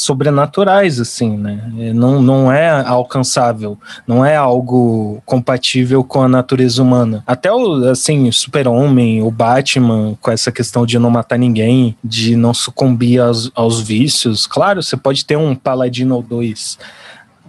[0.00, 1.92] sobrenaturais, assim, né?
[1.94, 7.22] Não, não é alcançável, não é algo compatível com a natureza humana.
[7.26, 12.54] Até o, assim, super-homem, o Batman, com essa questão de não matar ninguém, de não
[12.54, 14.46] sucumbir aos, aos vícios.
[14.46, 16.78] Claro, você pode ter um paladino ou dois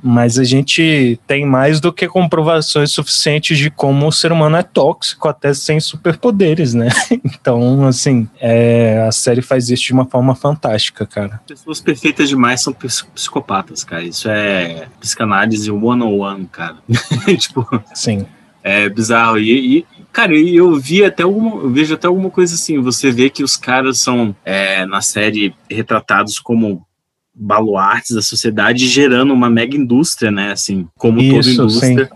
[0.01, 4.63] mas a gente tem mais do que comprovações suficientes de como o ser humano é
[4.63, 6.89] tóxico até sem superpoderes, né?
[7.41, 11.41] Então, assim, é, a série faz isso de uma forma fantástica, cara.
[11.47, 14.03] Pessoas perfeitas demais são ps- psicopatas, cara.
[14.03, 16.77] Isso é psicanálise one-on-one, cara.
[17.37, 18.25] tipo, Sim.
[18.63, 19.39] é bizarro.
[19.39, 22.79] E, e, cara, eu vi até alguma, eu vejo até alguma coisa assim.
[22.81, 26.85] Você vê que os caras são é, na série retratados como
[27.33, 30.51] baluartes da sociedade, gerando uma mega indústria, né?
[30.51, 32.09] Assim, como toda Isso, indústria.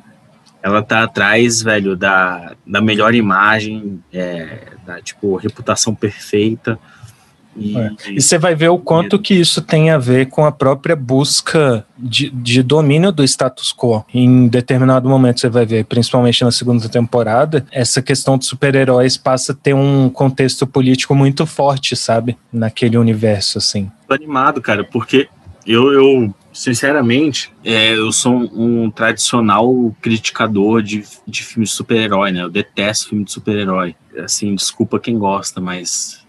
[0.62, 6.79] Ela tá atrás, velho, da, da melhor imagem, é, da, tipo, reputação perfeita.
[7.56, 7.91] E, É.
[8.10, 11.86] E você vai ver o quanto que isso tem a ver com a própria busca
[11.98, 14.06] de, de domínio do status quo.
[14.13, 19.52] Em determinado momento você vai ver, principalmente na segunda temporada, essa questão de super-heróis passa
[19.52, 22.38] a ter um contexto político muito forte, sabe?
[22.52, 23.89] Naquele universo, assim.
[24.08, 25.28] tô animado, cara, porque
[25.65, 32.41] eu, eu sinceramente, é, eu sou um tradicional criticador de, de filmes de super-herói, né?
[32.41, 33.96] Eu detesto filme de super-herói.
[34.18, 36.24] Assim, desculpa quem gosta, mas.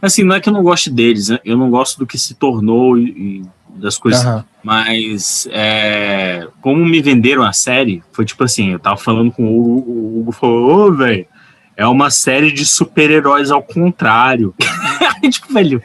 [0.00, 1.38] Assim, não é que eu não goste deles, né?
[1.44, 3.42] eu não gosto do que se tornou e,
[3.74, 4.24] e das coisas.
[4.24, 4.44] Aham.
[4.62, 9.78] Mas, é, como me venderam a série, foi tipo assim: eu tava falando com o
[9.78, 11.26] Hugo, o Hugo falou, ô, velho.
[11.80, 14.54] É uma série de super-heróis ao contrário.
[15.30, 15.82] Tipo, velho,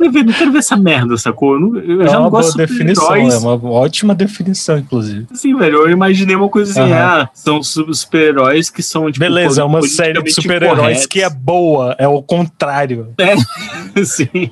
[0.00, 1.54] eu não quero ver essa merda, sacou?
[1.78, 3.34] Eu, É já não uma boa gosto de definição, super-heróis.
[3.34, 5.26] é uma ótima definição, inclusive.
[5.30, 7.22] Assim, velho, eu imaginei uma coisa assim, Aham.
[7.22, 11.30] ah, são su- super-heróis que são, tipo, Beleza, é uma série de super-heróis que é
[11.30, 13.08] boa, é o contrário.
[14.04, 14.50] Sim.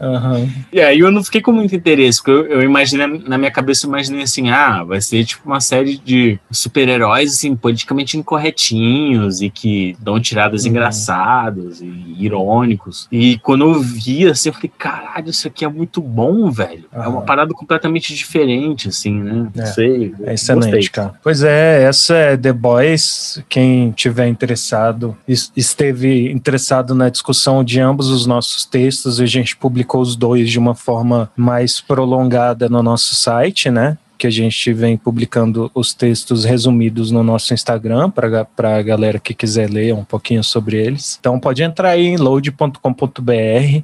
[0.00, 0.48] Aham.
[0.72, 3.86] E aí eu não fiquei com muito interesse, porque eu, eu imaginei, na minha cabeça,
[3.86, 9.50] eu imaginei assim, ah, vai ser tipo uma série de super-heróis, assim, politicamente incorretinhos e
[9.50, 10.70] que dão tiradas Uhum.
[10.70, 13.08] engraçadas e irônicos.
[13.10, 16.84] E quando eu vi, assim, eu falei, caralho, isso aqui é muito bom, velho.
[16.92, 19.48] É uma parada completamente diferente, assim, né?
[19.54, 19.66] Não É.
[19.66, 20.14] sei.
[20.24, 20.88] É excelente, gostei.
[20.88, 21.14] cara.
[21.22, 23.42] Pois é, essa é The Boys.
[23.48, 29.49] Quem tiver interessado, es- esteve interessado na discussão de ambos os nossos textos, a gente
[29.56, 33.96] publicou os dois de uma forma mais prolongada no nosso site, né?
[34.18, 39.32] Que a gente vem publicando os textos resumidos no nosso Instagram para a galera que
[39.32, 41.16] quiser ler um pouquinho sobre eles.
[41.18, 43.82] Então pode entrar aí em load.com.br.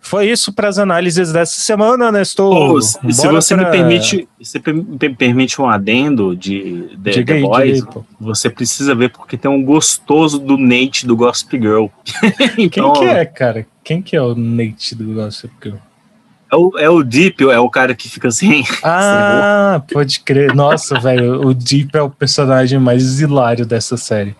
[0.00, 2.54] Foi isso para as análises dessa semana, Nestor.
[2.72, 4.84] Pô, se se Bora você pra- me permite, se per-
[5.16, 10.38] permite um adendo de The aí, Boys, aí, você precisa ver porque tem um gostoso
[10.38, 11.86] do Nate do Gossip Girl.
[12.56, 13.66] Quem Então, que é, cara?
[13.82, 15.76] Quem que é o Nate do Gossip Girl?
[16.52, 18.62] É o, é o Deep, é o cara que fica assim.
[18.84, 20.54] Ah, pode crer.
[20.54, 24.36] Nossa, velho, o Deep é o personagem mais hilário dessa série.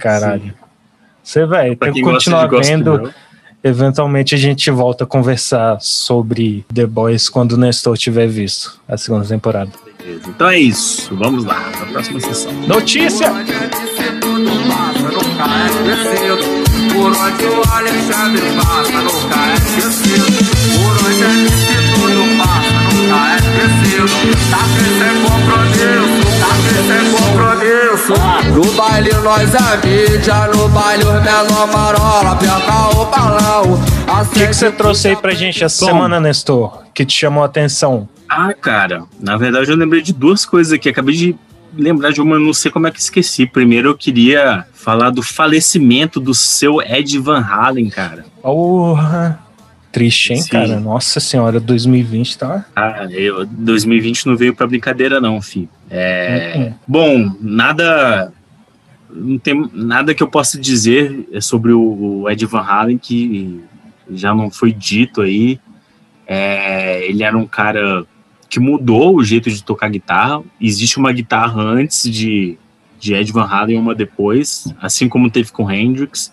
[0.00, 0.54] Caralho.
[1.22, 2.94] Você, velho, tem que quem continuar de vendo.
[2.96, 3.08] Girl.
[3.62, 8.96] Eventualmente a gente volta a conversar sobre The Boys quando o Nestor tiver visto a
[8.96, 9.70] segunda temporada.
[9.98, 10.28] Beleza.
[10.28, 11.14] Então é isso.
[11.14, 12.52] Vamos lá, na próxima sessão.
[12.66, 13.30] Notícia!
[16.92, 20.26] Por onde o Alexandre passa, nunca é esquecido.
[20.74, 24.06] Por onde a gente tudo passa, nunca é esquecido.
[24.50, 26.29] Tá crescendo compromisso,
[26.70, 28.12] tá crescendo compromisso.
[28.54, 33.74] No baile nós é mídia, no baile os menor marola, aperta o balão.
[34.22, 35.92] O que, que você trouxe aí pra gente essa Tom.
[35.92, 36.84] semana, Nestor?
[36.94, 38.08] Que te chamou a atenção?
[38.28, 40.88] Ah, cara, na verdade eu lembrei de duas coisas aqui.
[40.88, 41.36] Acabei de
[41.76, 43.46] lembrar de uma, não sei como é que esqueci.
[43.46, 48.24] Primeiro eu queria falar do falecimento do seu Ed Van Halen, cara.
[48.42, 49.40] Porra!
[49.92, 50.48] Triste, hein, Sim.
[50.50, 50.78] cara?
[50.78, 52.64] Nossa senhora, 2020 tá.
[52.76, 55.68] Ah, eu, 2020 não veio pra brincadeira, não, fi.
[55.90, 56.74] É, Uhum.
[56.86, 58.32] Bom, nada.
[59.12, 63.60] Não tem nada que eu possa dizer sobre o, Ed Van Halen que
[64.12, 65.58] já não foi dito aí.
[66.26, 68.06] É, ele era um cara
[68.48, 70.42] que mudou o jeito de tocar guitarra.
[70.60, 72.56] Existe uma guitarra antes de,
[73.00, 76.32] de Ed Van Halen e uma depois, assim como teve com Hendrix.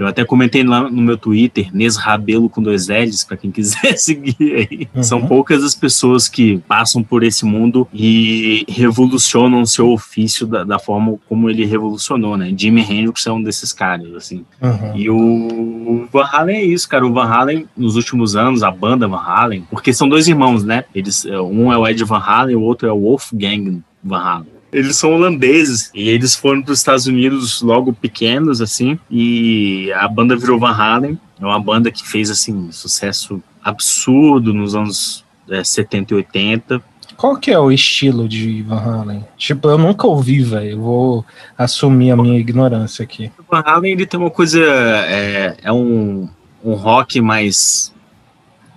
[0.00, 4.54] Eu até comentei lá no meu Twitter, Nesrabelo com dois L's, para quem quiser seguir
[4.54, 4.88] aí.
[4.94, 5.02] Uhum.
[5.02, 10.64] São poucas as pessoas que passam por esse mundo e revolucionam o seu ofício da,
[10.64, 12.52] da forma como ele revolucionou, né?
[12.56, 14.44] Jimi Hendrix é um desses caras, assim.
[14.60, 14.96] Uhum.
[14.96, 17.06] E o Van Halen é isso, cara.
[17.06, 20.84] O Van Halen, nos últimos anos, a banda Van Halen, porque são dois irmãos, né?
[20.94, 24.59] Eles, é, um é o Ed Van Halen, o outro é o Wolfgang Van Halen.
[24.72, 30.06] Eles são holandeses e eles foram para os Estados Unidos logo pequenos, assim, e a
[30.06, 31.18] banda virou Van Halen.
[31.40, 36.82] É uma banda que fez, assim, sucesso absurdo nos anos é, 70 e 80.
[37.16, 39.24] Qual que é o estilo de Van Halen?
[39.36, 40.70] Tipo, eu nunca ouvi, velho.
[40.70, 43.30] Eu vou assumir a minha ignorância aqui.
[43.38, 46.28] O Van Halen, ele tem uma coisa, é, é um,
[46.64, 47.92] um rock mais,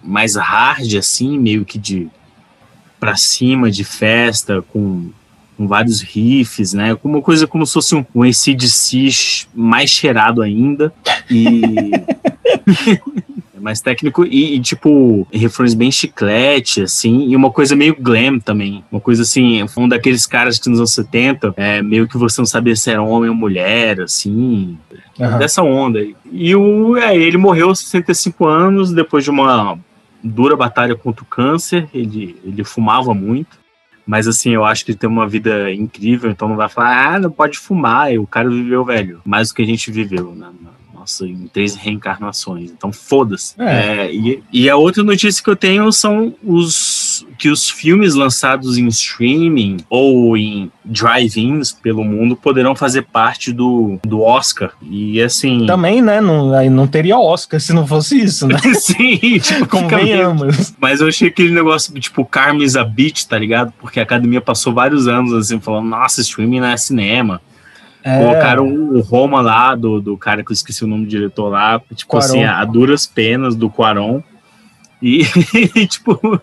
[0.03, 2.09] mais hard, assim, meio que de
[2.99, 5.09] pra cima de festa, com,
[5.57, 6.97] com vários riffs, né?
[7.03, 10.93] Uma coisa como se fosse um, um ACDC mais cheirado ainda.
[11.29, 11.91] E.
[13.55, 18.39] É mais técnico e, e, tipo, refrões bem chiclete, assim, e uma coisa meio glam
[18.39, 18.83] também.
[18.91, 22.47] Uma coisa assim, um daqueles caras que nos anos 70, é, meio que você não
[22.47, 24.75] sabia se era homem ou mulher, assim,
[25.21, 25.37] Aham.
[25.37, 25.99] dessa onda.
[26.31, 29.77] E o, é, ele morreu aos 65 anos, depois de uma
[30.23, 33.62] dura batalha contra o câncer, ele, ele fumava muito.
[34.05, 37.19] Mas assim, eu acho que ele tem uma vida incrível, então não vai falar, ah,
[37.19, 38.13] não pode fumar.
[38.13, 40.51] E o cara viveu, velho, mais do que a gente viveu na-
[40.93, 42.71] nossa, em três reencarnações.
[42.71, 43.55] Então foda-se.
[43.57, 44.05] É.
[44.05, 46.75] É, e, e a outra notícia que eu tenho são os
[47.37, 53.99] que os filmes lançados em streaming ou em drive-ins pelo mundo poderão fazer parte do,
[54.05, 54.71] do Oscar.
[54.81, 55.65] E assim.
[55.65, 56.21] Também, né?
[56.21, 58.57] Não, aí não teria Oscar se não fosse isso, né?
[58.75, 60.73] Sim, tipo, Convenhamos.
[60.79, 63.73] Mas eu achei aquele negócio, tipo, Carmen's a Beach, tá ligado?
[63.79, 67.41] Porque a academia passou vários anos assim, falando, nossa, streaming não é cinema.
[68.03, 71.47] É, Colocaram o Roma lá, do, do cara que eu esqueci o nome do diretor
[71.47, 72.25] lá, tipo Cuarón.
[72.25, 74.21] assim, a, a duras penas do Quaron.
[75.05, 75.25] E,
[75.85, 76.41] tipo,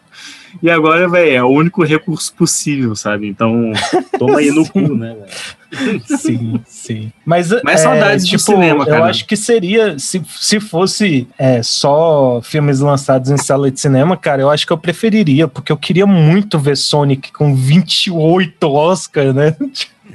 [0.63, 3.29] e agora, velho, é o único recurso possível, sabe?
[3.29, 3.73] Então,
[4.19, 6.01] toma aí no cu, né, velho?
[6.19, 7.13] Sim, sim.
[7.25, 9.05] Mas, Mas é, saudades do tipo, cinema, eu cara.
[9.07, 14.43] acho que seria, se, se fosse é, só filmes lançados em sala de cinema, cara,
[14.43, 19.57] eu acho que eu preferiria, porque eu queria muito ver Sonic com 28 Oscar, né?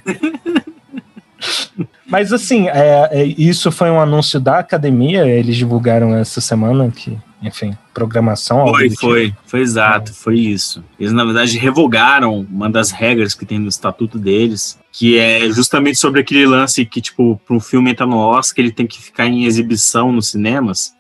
[2.08, 7.18] Mas assim, é, é, isso foi um anúncio da academia, eles divulgaram essa semana que,
[7.42, 8.68] enfim, programação.
[8.68, 9.02] Foi, do tipo.
[9.02, 10.84] foi, foi exato, foi isso.
[11.00, 15.98] Eles, na verdade, revogaram uma das regras que tem no estatuto deles, que é justamente
[15.98, 19.26] sobre aquele lance que, tipo, para um filme entrar no Oscar, ele tem que ficar
[19.26, 20.94] em exibição nos cinemas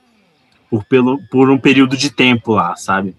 [0.70, 3.16] por, pelo, por um período de tempo lá, sabe?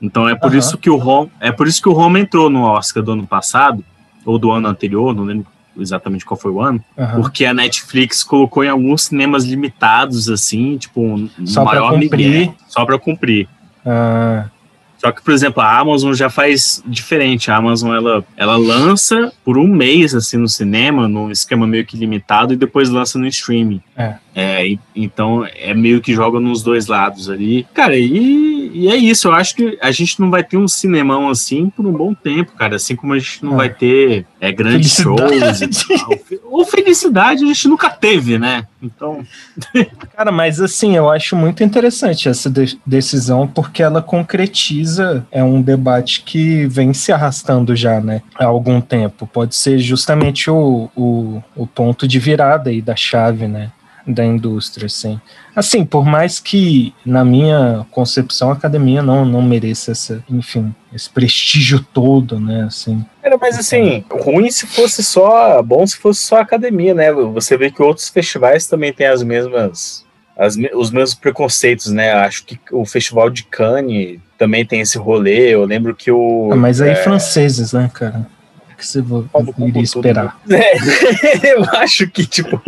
[0.00, 0.58] Então é por Aham.
[0.58, 3.26] isso que o Roma, é por isso que o Roma entrou no Oscar do ano
[3.26, 3.84] passado,
[4.24, 5.46] ou do ano anterior, não lembro
[5.78, 7.20] exatamente qual foi o ano, Aham.
[7.20, 12.10] porque a Netflix colocou em alguns cinemas limitados, assim, tipo, um Só pra maior cumprir.
[12.30, 13.48] migué, só para cumprir.
[13.84, 14.46] Ah,
[14.98, 17.50] Só que, por exemplo, a Amazon já faz diferente.
[17.50, 21.96] A Amazon ela, ela lança por um mês assim no cinema, num esquema meio que
[21.96, 23.80] limitado, e depois lança no streaming.
[23.96, 24.66] É.
[24.66, 27.66] e- então é meio que joga nos dois lados ali.
[27.72, 29.28] Cara, e, e é isso.
[29.28, 32.52] Eu acho que a gente não vai ter um cinemão assim por um bom tempo,
[32.52, 32.76] cara.
[32.76, 33.56] Assim como a gente não É.
[33.56, 35.64] vai ter é, grandes shows Felicidade.
[35.64, 36.40] e tal.
[36.50, 38.66] Ou felicidade a gente nunca teve, né?
[38.82, 39.24] Então.
[40.16, 45.60] Cara, mas assim, eu acho muito interessante essa de- decisão, porque ela concretiza é um
[45.60, 49.26] debate que vem se arrastando já, né, há algum tempo.
[49.26, 53.70] Pode ser justamente o, o, o ponto de virada aí da chave, né,
[54.12, 55.20] da indústria, assim.
[55.54, 61.08] Assim, por mais que, na minha concepção, a academia não, não mereça essa, enfim, esse
[61.08, 63.04] prestígio todo, né, assim.
[63.22, 65.62] Era, mas assim, ruim se fosse só.
[65.62, 67.12] Bom se fosse só academia, né?
[67.12, 70.04] Você vê que outros festivais também têm as mesmas.
[70.36, 72.12] as os mesmos preconceitos, né?
[72.12, 75.54] Acho que o Festival de Cannes também tem esse rolê.
[75.54, 76.50] Eu lembro que o.
[76.52, 78.26] Ah, mas aí é, franceses, né, cara?
[78.76, 79.04] Que você
[79.58, 80.40] iria esperar?
[80.48, 82.58] É, eu acho que, tipo,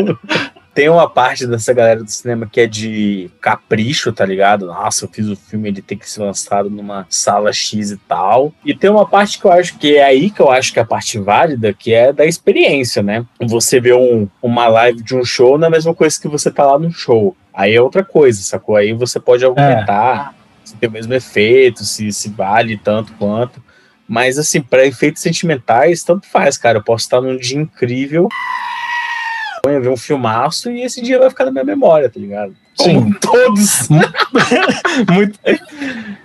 [0.75, 4.67] tem uma parte dessa galera do cinema que é de capricho, tá ligado?
[4.67, 8.53] Nossa, eu fiz o filme, ele tem que ser lançado numa sala X e tal.
[8.65, 10.83] E tem uma parte que eu acho que é aí que eu acho que é
[10.83, 13.25] a parte válida, que é da experiência, né?
[13.41, 16.51] Você vê um, uma live de um show não é a mesma coisa que você
[16.51, 17.37] tá lá no show.
[17.53, 18.77] Aí é outra coisa, sacou?
[18.77, 23.63] Aí você pode argumentar se tem o mesmo efeito, se, se vale tanto quanto.
[24.09, 26.79] Mas, assim, para efeitos sentimentais, tanto faz, cara.
[26.79, 28.29] Eu posso estar num dia incrível,
[29.81, 32.55] ver um filmaço e esse dia vai ficar na minha memória, tá ligado?
[32.77, 32.95] Sim.
[32.95, 33.89] Como todos.
[35.13, 35.39] Muito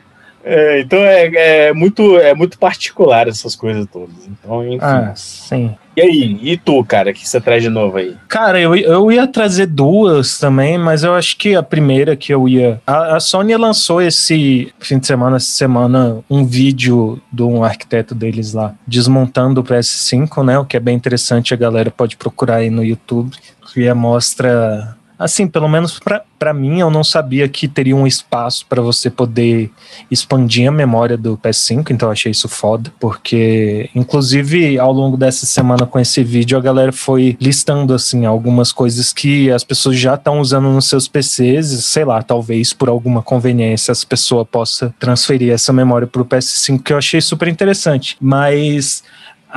[0.50, 4.16] É, então é, é muito, é muito particular essas coisas todas.
[4.26, 4.80] Então, enfim.
[4.82, 5.76] Ah, sim.
[5.98, 8.16] E aí, e tu, cara, o que você traz de novo aí?
[8.30, 12.48] Cara, eu, eu ia trazer duas também, mas eu acho que a primeira que eu
[12.48, 12.80] ia.
[12.88, 18.16] A, a Sony lançou esse fim de semana, essa semana, um vídeo de um arquiteto
[18.16, 20.58] deles lá, desmontando o PS5, né?
[20.60, 23.36] O que é bem interessante, a galera pode procurar aí no YouTube,
[23.74, 24.96] que mostra.
[25.20, 26.00] Assim, pelo menos
[26.38, 29.72] pra mim, eu não sabia que teria um espaço para você poder
[30.12, 35.46] expandir a memória do PS5, então eu achei isso foda, porque inclusive ao longo dessa
[35.46, 40.14] semana com esse vídeo a galera foi listando assim algumas coisas que as pessoas já
[40.14, 45.52] estão usando nos seus PCs, sei lá, talvez por alguma conveniência as pessoas possa transferir
[45.52, 48.16] essa memória para o PS5, que eu achei super interessante.
[48.22, 49.04] Mas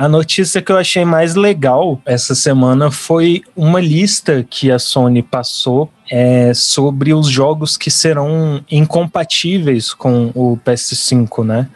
[0.01, 5.21] a notícia que eu achei mais legal essa semana foi uma lista que a Sony
[5.21, 11.69] passou é, sobre os jogos que serão incompatíveis com o PS5, né?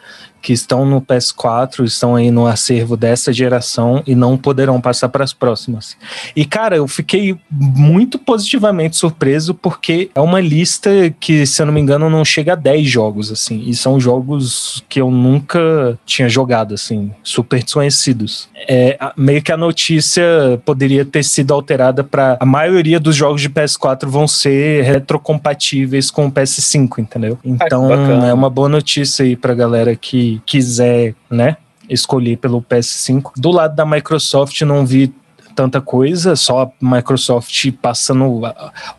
[0.46, 5.24] Que estão no PS4, estão aí no acervo dessa geração e não poderão passar para
[5.24, 5.96] as próximas.
[6.36, 10.88] E cara, eu fiquei muito positivamente surpreso porque é uma lista
[11.18, 14.84] que, se eu não me engano, não chega a 10 jogos assim, e são jogos
[14.88, 18.48] que eu nunca tinha jogado assim, super desconhecidos.
[18.68, 20.22] É, meio que a notícia
[20.64, 26.26] poderia ter sido alterada para a maioria dos jogos de PS4 vão ser retrocompatíveis com
[26.26, 27.36] o PS5, entendeu?
[27.44, 28.28] Então bacana.
[28.28, 31.56] é uma boa notícia aí pra galera que quiser, né,
[31.88, 33.32] escolher pelo PS5.
[33.36, 35.12] Do lado da Microsoft não vi
[35.56, 38.42] tanta coisa, só a Microsoft passando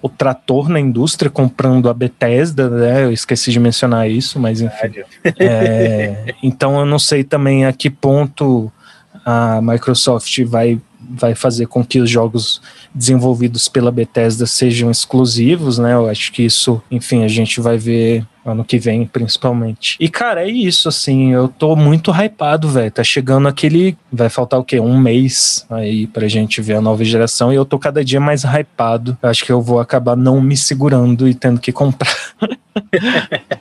[0.01, 3.03] o trator na indústria, comprando a Bethesda, né?
[3.03, 5.03] Eu esqueci de mencionar isso, mas enfim.
[5.39, 8.71] É, então eu não sei também a que ponto
[9.23, 12.61] a Microsoft vai, vai fazer com que os jogos
[12.93, 15.93] desenvolvidos pela Bethesda sejam exclusivos, né?
[15.93, 19.97] Eu acho que isso, enfim, a gente vai ver ano que vem, principalmente.
[19.99, 22.89] E, cara, é isso, assim, eu tô muito hypado, velho.
[22.89, 23.97] Tá chegando aquele.
[24.11, 24.79] Vai faltar o quê?
[24.79, 28.43] Um mês aí pra gente ver a nova geração e eu tô cada dia mais
[28.43, 29.17] hypado.
[29.21, 32.15] Eu acho que eu vou acabar não me segurando e tendo que comprar.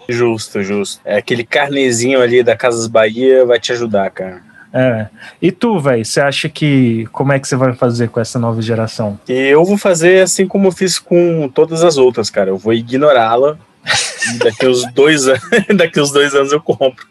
[0.08, 1.00] Justo, justo.
[1.04, 4.42] É aquele carnezinho ali da Casas Bahia vai te ajudar, cara.
[4.78, 5.08] É.
[5.40, 7.06] E tu, velho, você acha que.
[7.10, 9.18] Como é que você vai fazer com essa nova geração?
[9.26, 12.50] Eu vou fazer assim como eu fiz com todas as outras, cara.
[12.50, 13.56] Eu vou ignorá-la.
[14.26, 15.40] E daqui uns dois anos,
[15.76, 17.06] daqui uns dois anos eu compro.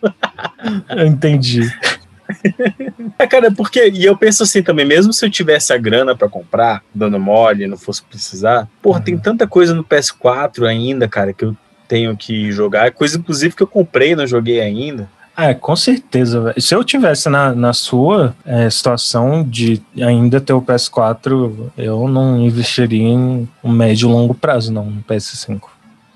[0.90, 1.62] Eu entendi.
[3.20, 3.88] É, cara, porque.
[3.90, 7.68] E eu penso assim também, mesmo se eu tivesse a grana pra comprar, dando mole,
[7.68, 11.56] não fosse precisar, porra, tem tanta coisa no PS4 ainda, cara, que eu
[11.88, 12.92] tenho que jogar.
[12.92, 15.08] Coisa, inclusive, que eu comprei não joguei ainda.
[15.38, 16.62] É, com certeza, velho.
[16.62, 22.40] Se eu tivesse na, na sua é, situação de ainda ter o PS4, eu não
[22.40, 25.62] investiria em um médio e longo prazo, não, no PS5.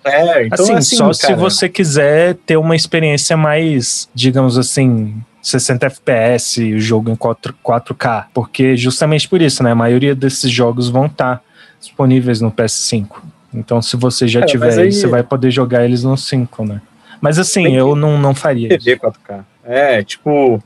[0.05, 5.13] É, então assim, assim, só se cara, você quiser ter uma experiência mais, digamos assim,
[5.41, 8.25] 60 FPS, o jogo em 4, 4K.
[8.33, 9.71] Porque justamente por isso, né?
[9.71, 11.41] A maioria desses jogos vão estar
[11.79, 13.07] disponíveis no PS5.
[13.53, 16.81] Então, se você já Cara, tiver aí- você vai poder jogar eles no 5, né?
[17.21, 18.69] Mas assim, Tem eu não, não faria.
[18.69, 19.43] TV 4K.
[19.63, 20.63] É, tipo,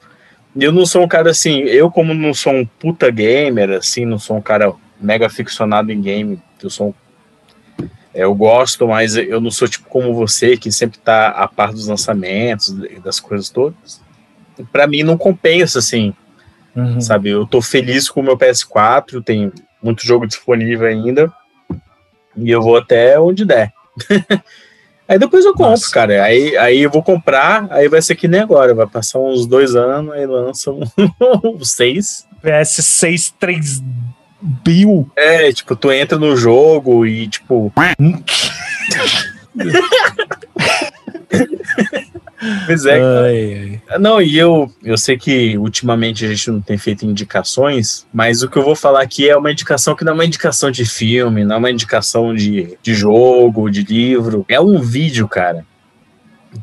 [0.59, 4.19] eu não sou um cara assim, eu como não sou um puta gamer, assim, não
[4.19, 6.93] sou um cara mega ficcionado em game, eu sou um
[8.15, 11.71] é, eu gosto, mas eu não sou tipo como você, que sempre tá a par
[11.73, 12.71] dos lançamentos
[13.03, 13.99] das coisas todas.
[14.71, 16.13] Pra mim não compensa, assim,
[16.75, 17.01] Uhum.
[17.01, 17.29] sabe?
[17.29, 19.51] Eu tô feliz com o meu PS4, tem
[19.81, 21.31] muito jogo disponível ainda,
[22.37, 23.71] e eu vou até onde der.
[25.13, 25.91] aí depois eu compro, Nossa.
[25.91, 26.23] cara.
[26.23, 29.75] Aí, aí eu vou comprar, aí vai ser que nem agora, vai passar uns dois
[29.75, 30.81] anos, aí lança um,
[31.63, 32.27] seis.
[32.43, 33.83] PS6 3
[34.41, 35.09] Bill.
[35.15, 37.71] É, tipo, tu entra no jogo e, tipo,
[42.65, 43.21] pois é, cara.
[43.25, 43.99] Ai, ai.
[43.99, 48.49] Não, e eu, eu sei que ultimamente a gente não tem feito indicações, mas o
[48.49, 51.43] que eu vou falar aqui é uma indicação que não é uma indicação de filme,
[51.43, 54.45] não é uma indicação de, de jogo, de livro.
[54.47, 55.65] É um vídeo, cara,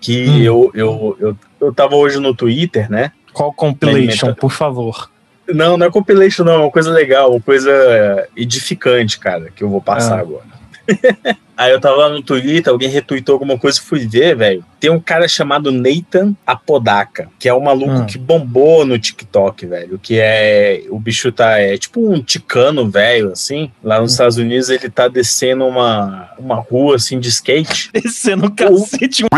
[0.01, 0.43] que Hum.
[0.43, 3.12] eu, eu, eu, eu tava hoje no Twitter, né?
[3.33, 5.11] Qual compilation, por favor?
[5.49, 9.68] Não, não é compilation, não, é uma coisa legal, uma coisa edificante, cara, que eu
[9.68, 10.20] vou passar Ah.
[10.20, 10.45] agora.
[11.61, 14.64] Aí eu tava lá no Twitter, alguém retweetou alguma coisa e fui ver, velho.
[14.80, 18.06] Tem um cara chamado Nathan Apodaca, que é um maluco Hum.
[18.06, 19.98] que bombou no TikTok, velho.
[20.02, 20.84] Que é.
[20.88, 21.58] O bicho tá.
[21.58, 23.70] É tipo um ticano velho, assim.
[23.84, 27.90] Lá nos Estados Unidos ele tá descendo uma, uma rua assim de skate.
[27.92, 29.24] Descendo o cacete.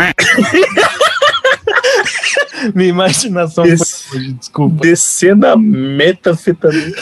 [2.73, 4.81] Minha imaginação Des- foi desculpa.
[4.81, 6.95] descendo a metafetamina.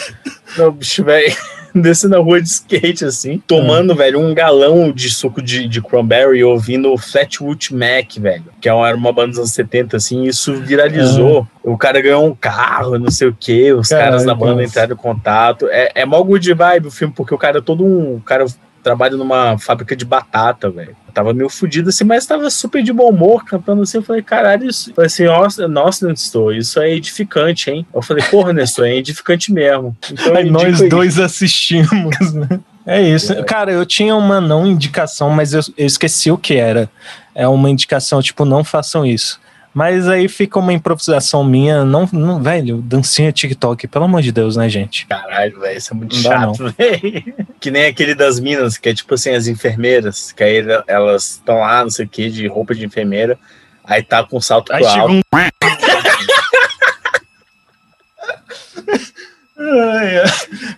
[0.58, 1.36] Não, bicho, velho.
[1.82, 6.44] Descendo a rua de skate, assim, tomando, velho, um galão de suco de, de cranberry
[6.44, 8.46] ouvindo o Flatwood Mac, velho.
[8.60, 11.48] Que é era uma banda dos anos 70, assim, e isso viralizou.
[11.64, 14.66] O cara ganhou um carro, não sei o quê, os Caralho, caras da banda nossa.
[14.66, 15.68] entraram em contato.
[15.70, 18.20] É, é mó good vibe o filme, porque o cara é todo um.
[18.20, 18.46] Cara
[18.82, 20.96] trabalha numa fábrica de batata, velho.
[21.08, 23.98] Eu Tava meio fudido assim, mas tava super de bom humor, cantando assim.
[23.98, 24.92] Eu falei, caralho, isso.
[24.92, 27.86] Eu falei assim, nossa, nossa, Nestor, isso é edificante, hein?
[27.94, 29.96] Eu falei, porra, Nestor, é edificante mesmo.
[30.12, 32.60] Então, Aí nós dois assistimos, né?
[32.86, 33.44] É isso.
[33.44, 36.90] Cara, eu tinha uma não indicação, mas eu, eu esqueci o que era.
[37.36, 39.40] É uma indicação, tipo, não façam isso.
[39.74, 44.58] Mas aí fica uma improvisação minha, não, não velho, dancinha TikTok, pelo amor de Deus,
[44.58, 45.08] né, gente?
[45.08, 47.34] Caralho, velho, isso é muito Não chato, velho.
[47.60, 51.60] Que nem aquele das minas, que é tipo assim, as enfermeiras, que aí elas estão
[51.60, 53.40] lá, não sei o que, de roupa de enfermeira,
[53.86, 55.14] aí tá com salto Aí pro chega alto.
[55.14, 55.22] um.
[55.34, 55.72] Ai, ai.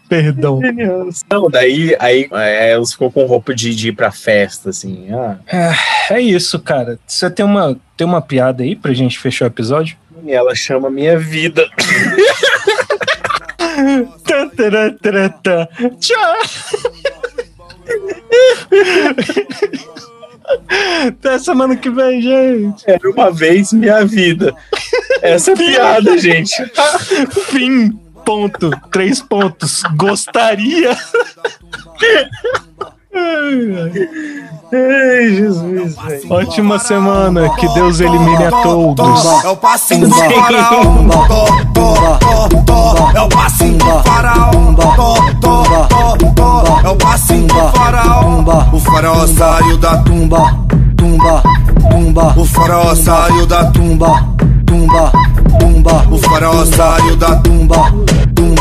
[0.10, 0.60] Perdão.
[1.32, 5.08] Não, daí aí é, elas ficam com roupa de, de ir pra festa, assim.
[5.12, 5.38] Ah,
[6.10, 7.00] É isso, cara.
[7.06, 9.98] Você tem uma, tem uma piada aí pra gente fechar o episódio?
[10.26, 11.68] e ela chama minha vida.
[14.24, 14.50] Tá,
[15.44, 15.68] tá.
[16.00, 16.36] Tchau.
[21.08, 22.84] Até semana que vem, gente.
[22.88, 24.56] Era uma vez minha vida.
[25.22, 26.54] Essa é piada, gente.
[27.48, 28.00] Fim.
[28.26, 28.72] Ponto.
[28.92, 29.84] Três pontos.
[29.96, 30.98] Gostaria.
[34.74, 36.34] Ai, Jesus, velho.
[36.34, 37.50] Ótima semana.
[37.56, 39.26] Que Deus elimine a todos.
[39.44, 40.84] É o passinho do faraó.
[43.14, 44.52] É o passinho do faraó.
[46.84, 48.24] É o passinho do faraó.
[48.74, 50.58] O faraó saiu da tumba,
[50.98, 51.44] tumba,
[51.92, 52.34] tumba.
[52.38, 54.26] O faraó saiu da tumba,
[54.66, 55.12] tumba,
[55.60, 56.08] tumba.
[56.12, 57.76] O faraó saiu da tumba,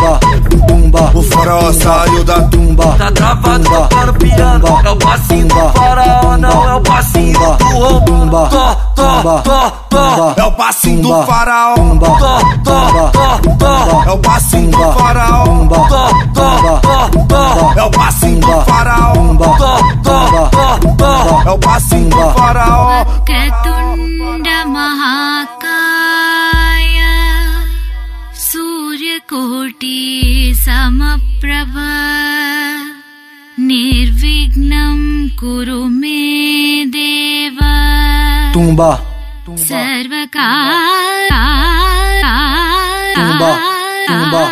[0.03, 1.11] tumba, tumba.
[1.15, 2.85] O faraó saiu da tumba.
[2.99, 7.65] Tá travado para o piano É o passinho do faraó Não é o passinho do
[7.79, 8.13] roubo
[8.51, 11.75] Tó, tó, tó, tó É o passinho do faraó.
[11.75, 12.19] Tó,
[12.65, 12.81] tó,
[13.13, 15.45] tó, tó É o passinho do faraó.
[15.45, 15.89] Tó,
[16.35, 16.51] tó,
[16.83, 19.13] tó, tó É o passinho do faraó.
[19.13, 19.57] Tó,
[20.03, 20.17] tó,
[20.51, 23.05] tó, tó É o passinho do faraó.
[29.33, 31.75] कोटि समप्रभ
[33.59, 34.99] निर्विघ्नं
[35.41, 37.59] कुरु मे देव।
[38.55, 38.91] तुम्बा
[39.69, 41.31] सर्वकार
[43.17, 43.51] तुम्बा
[44.09, 44.43] तुम्बा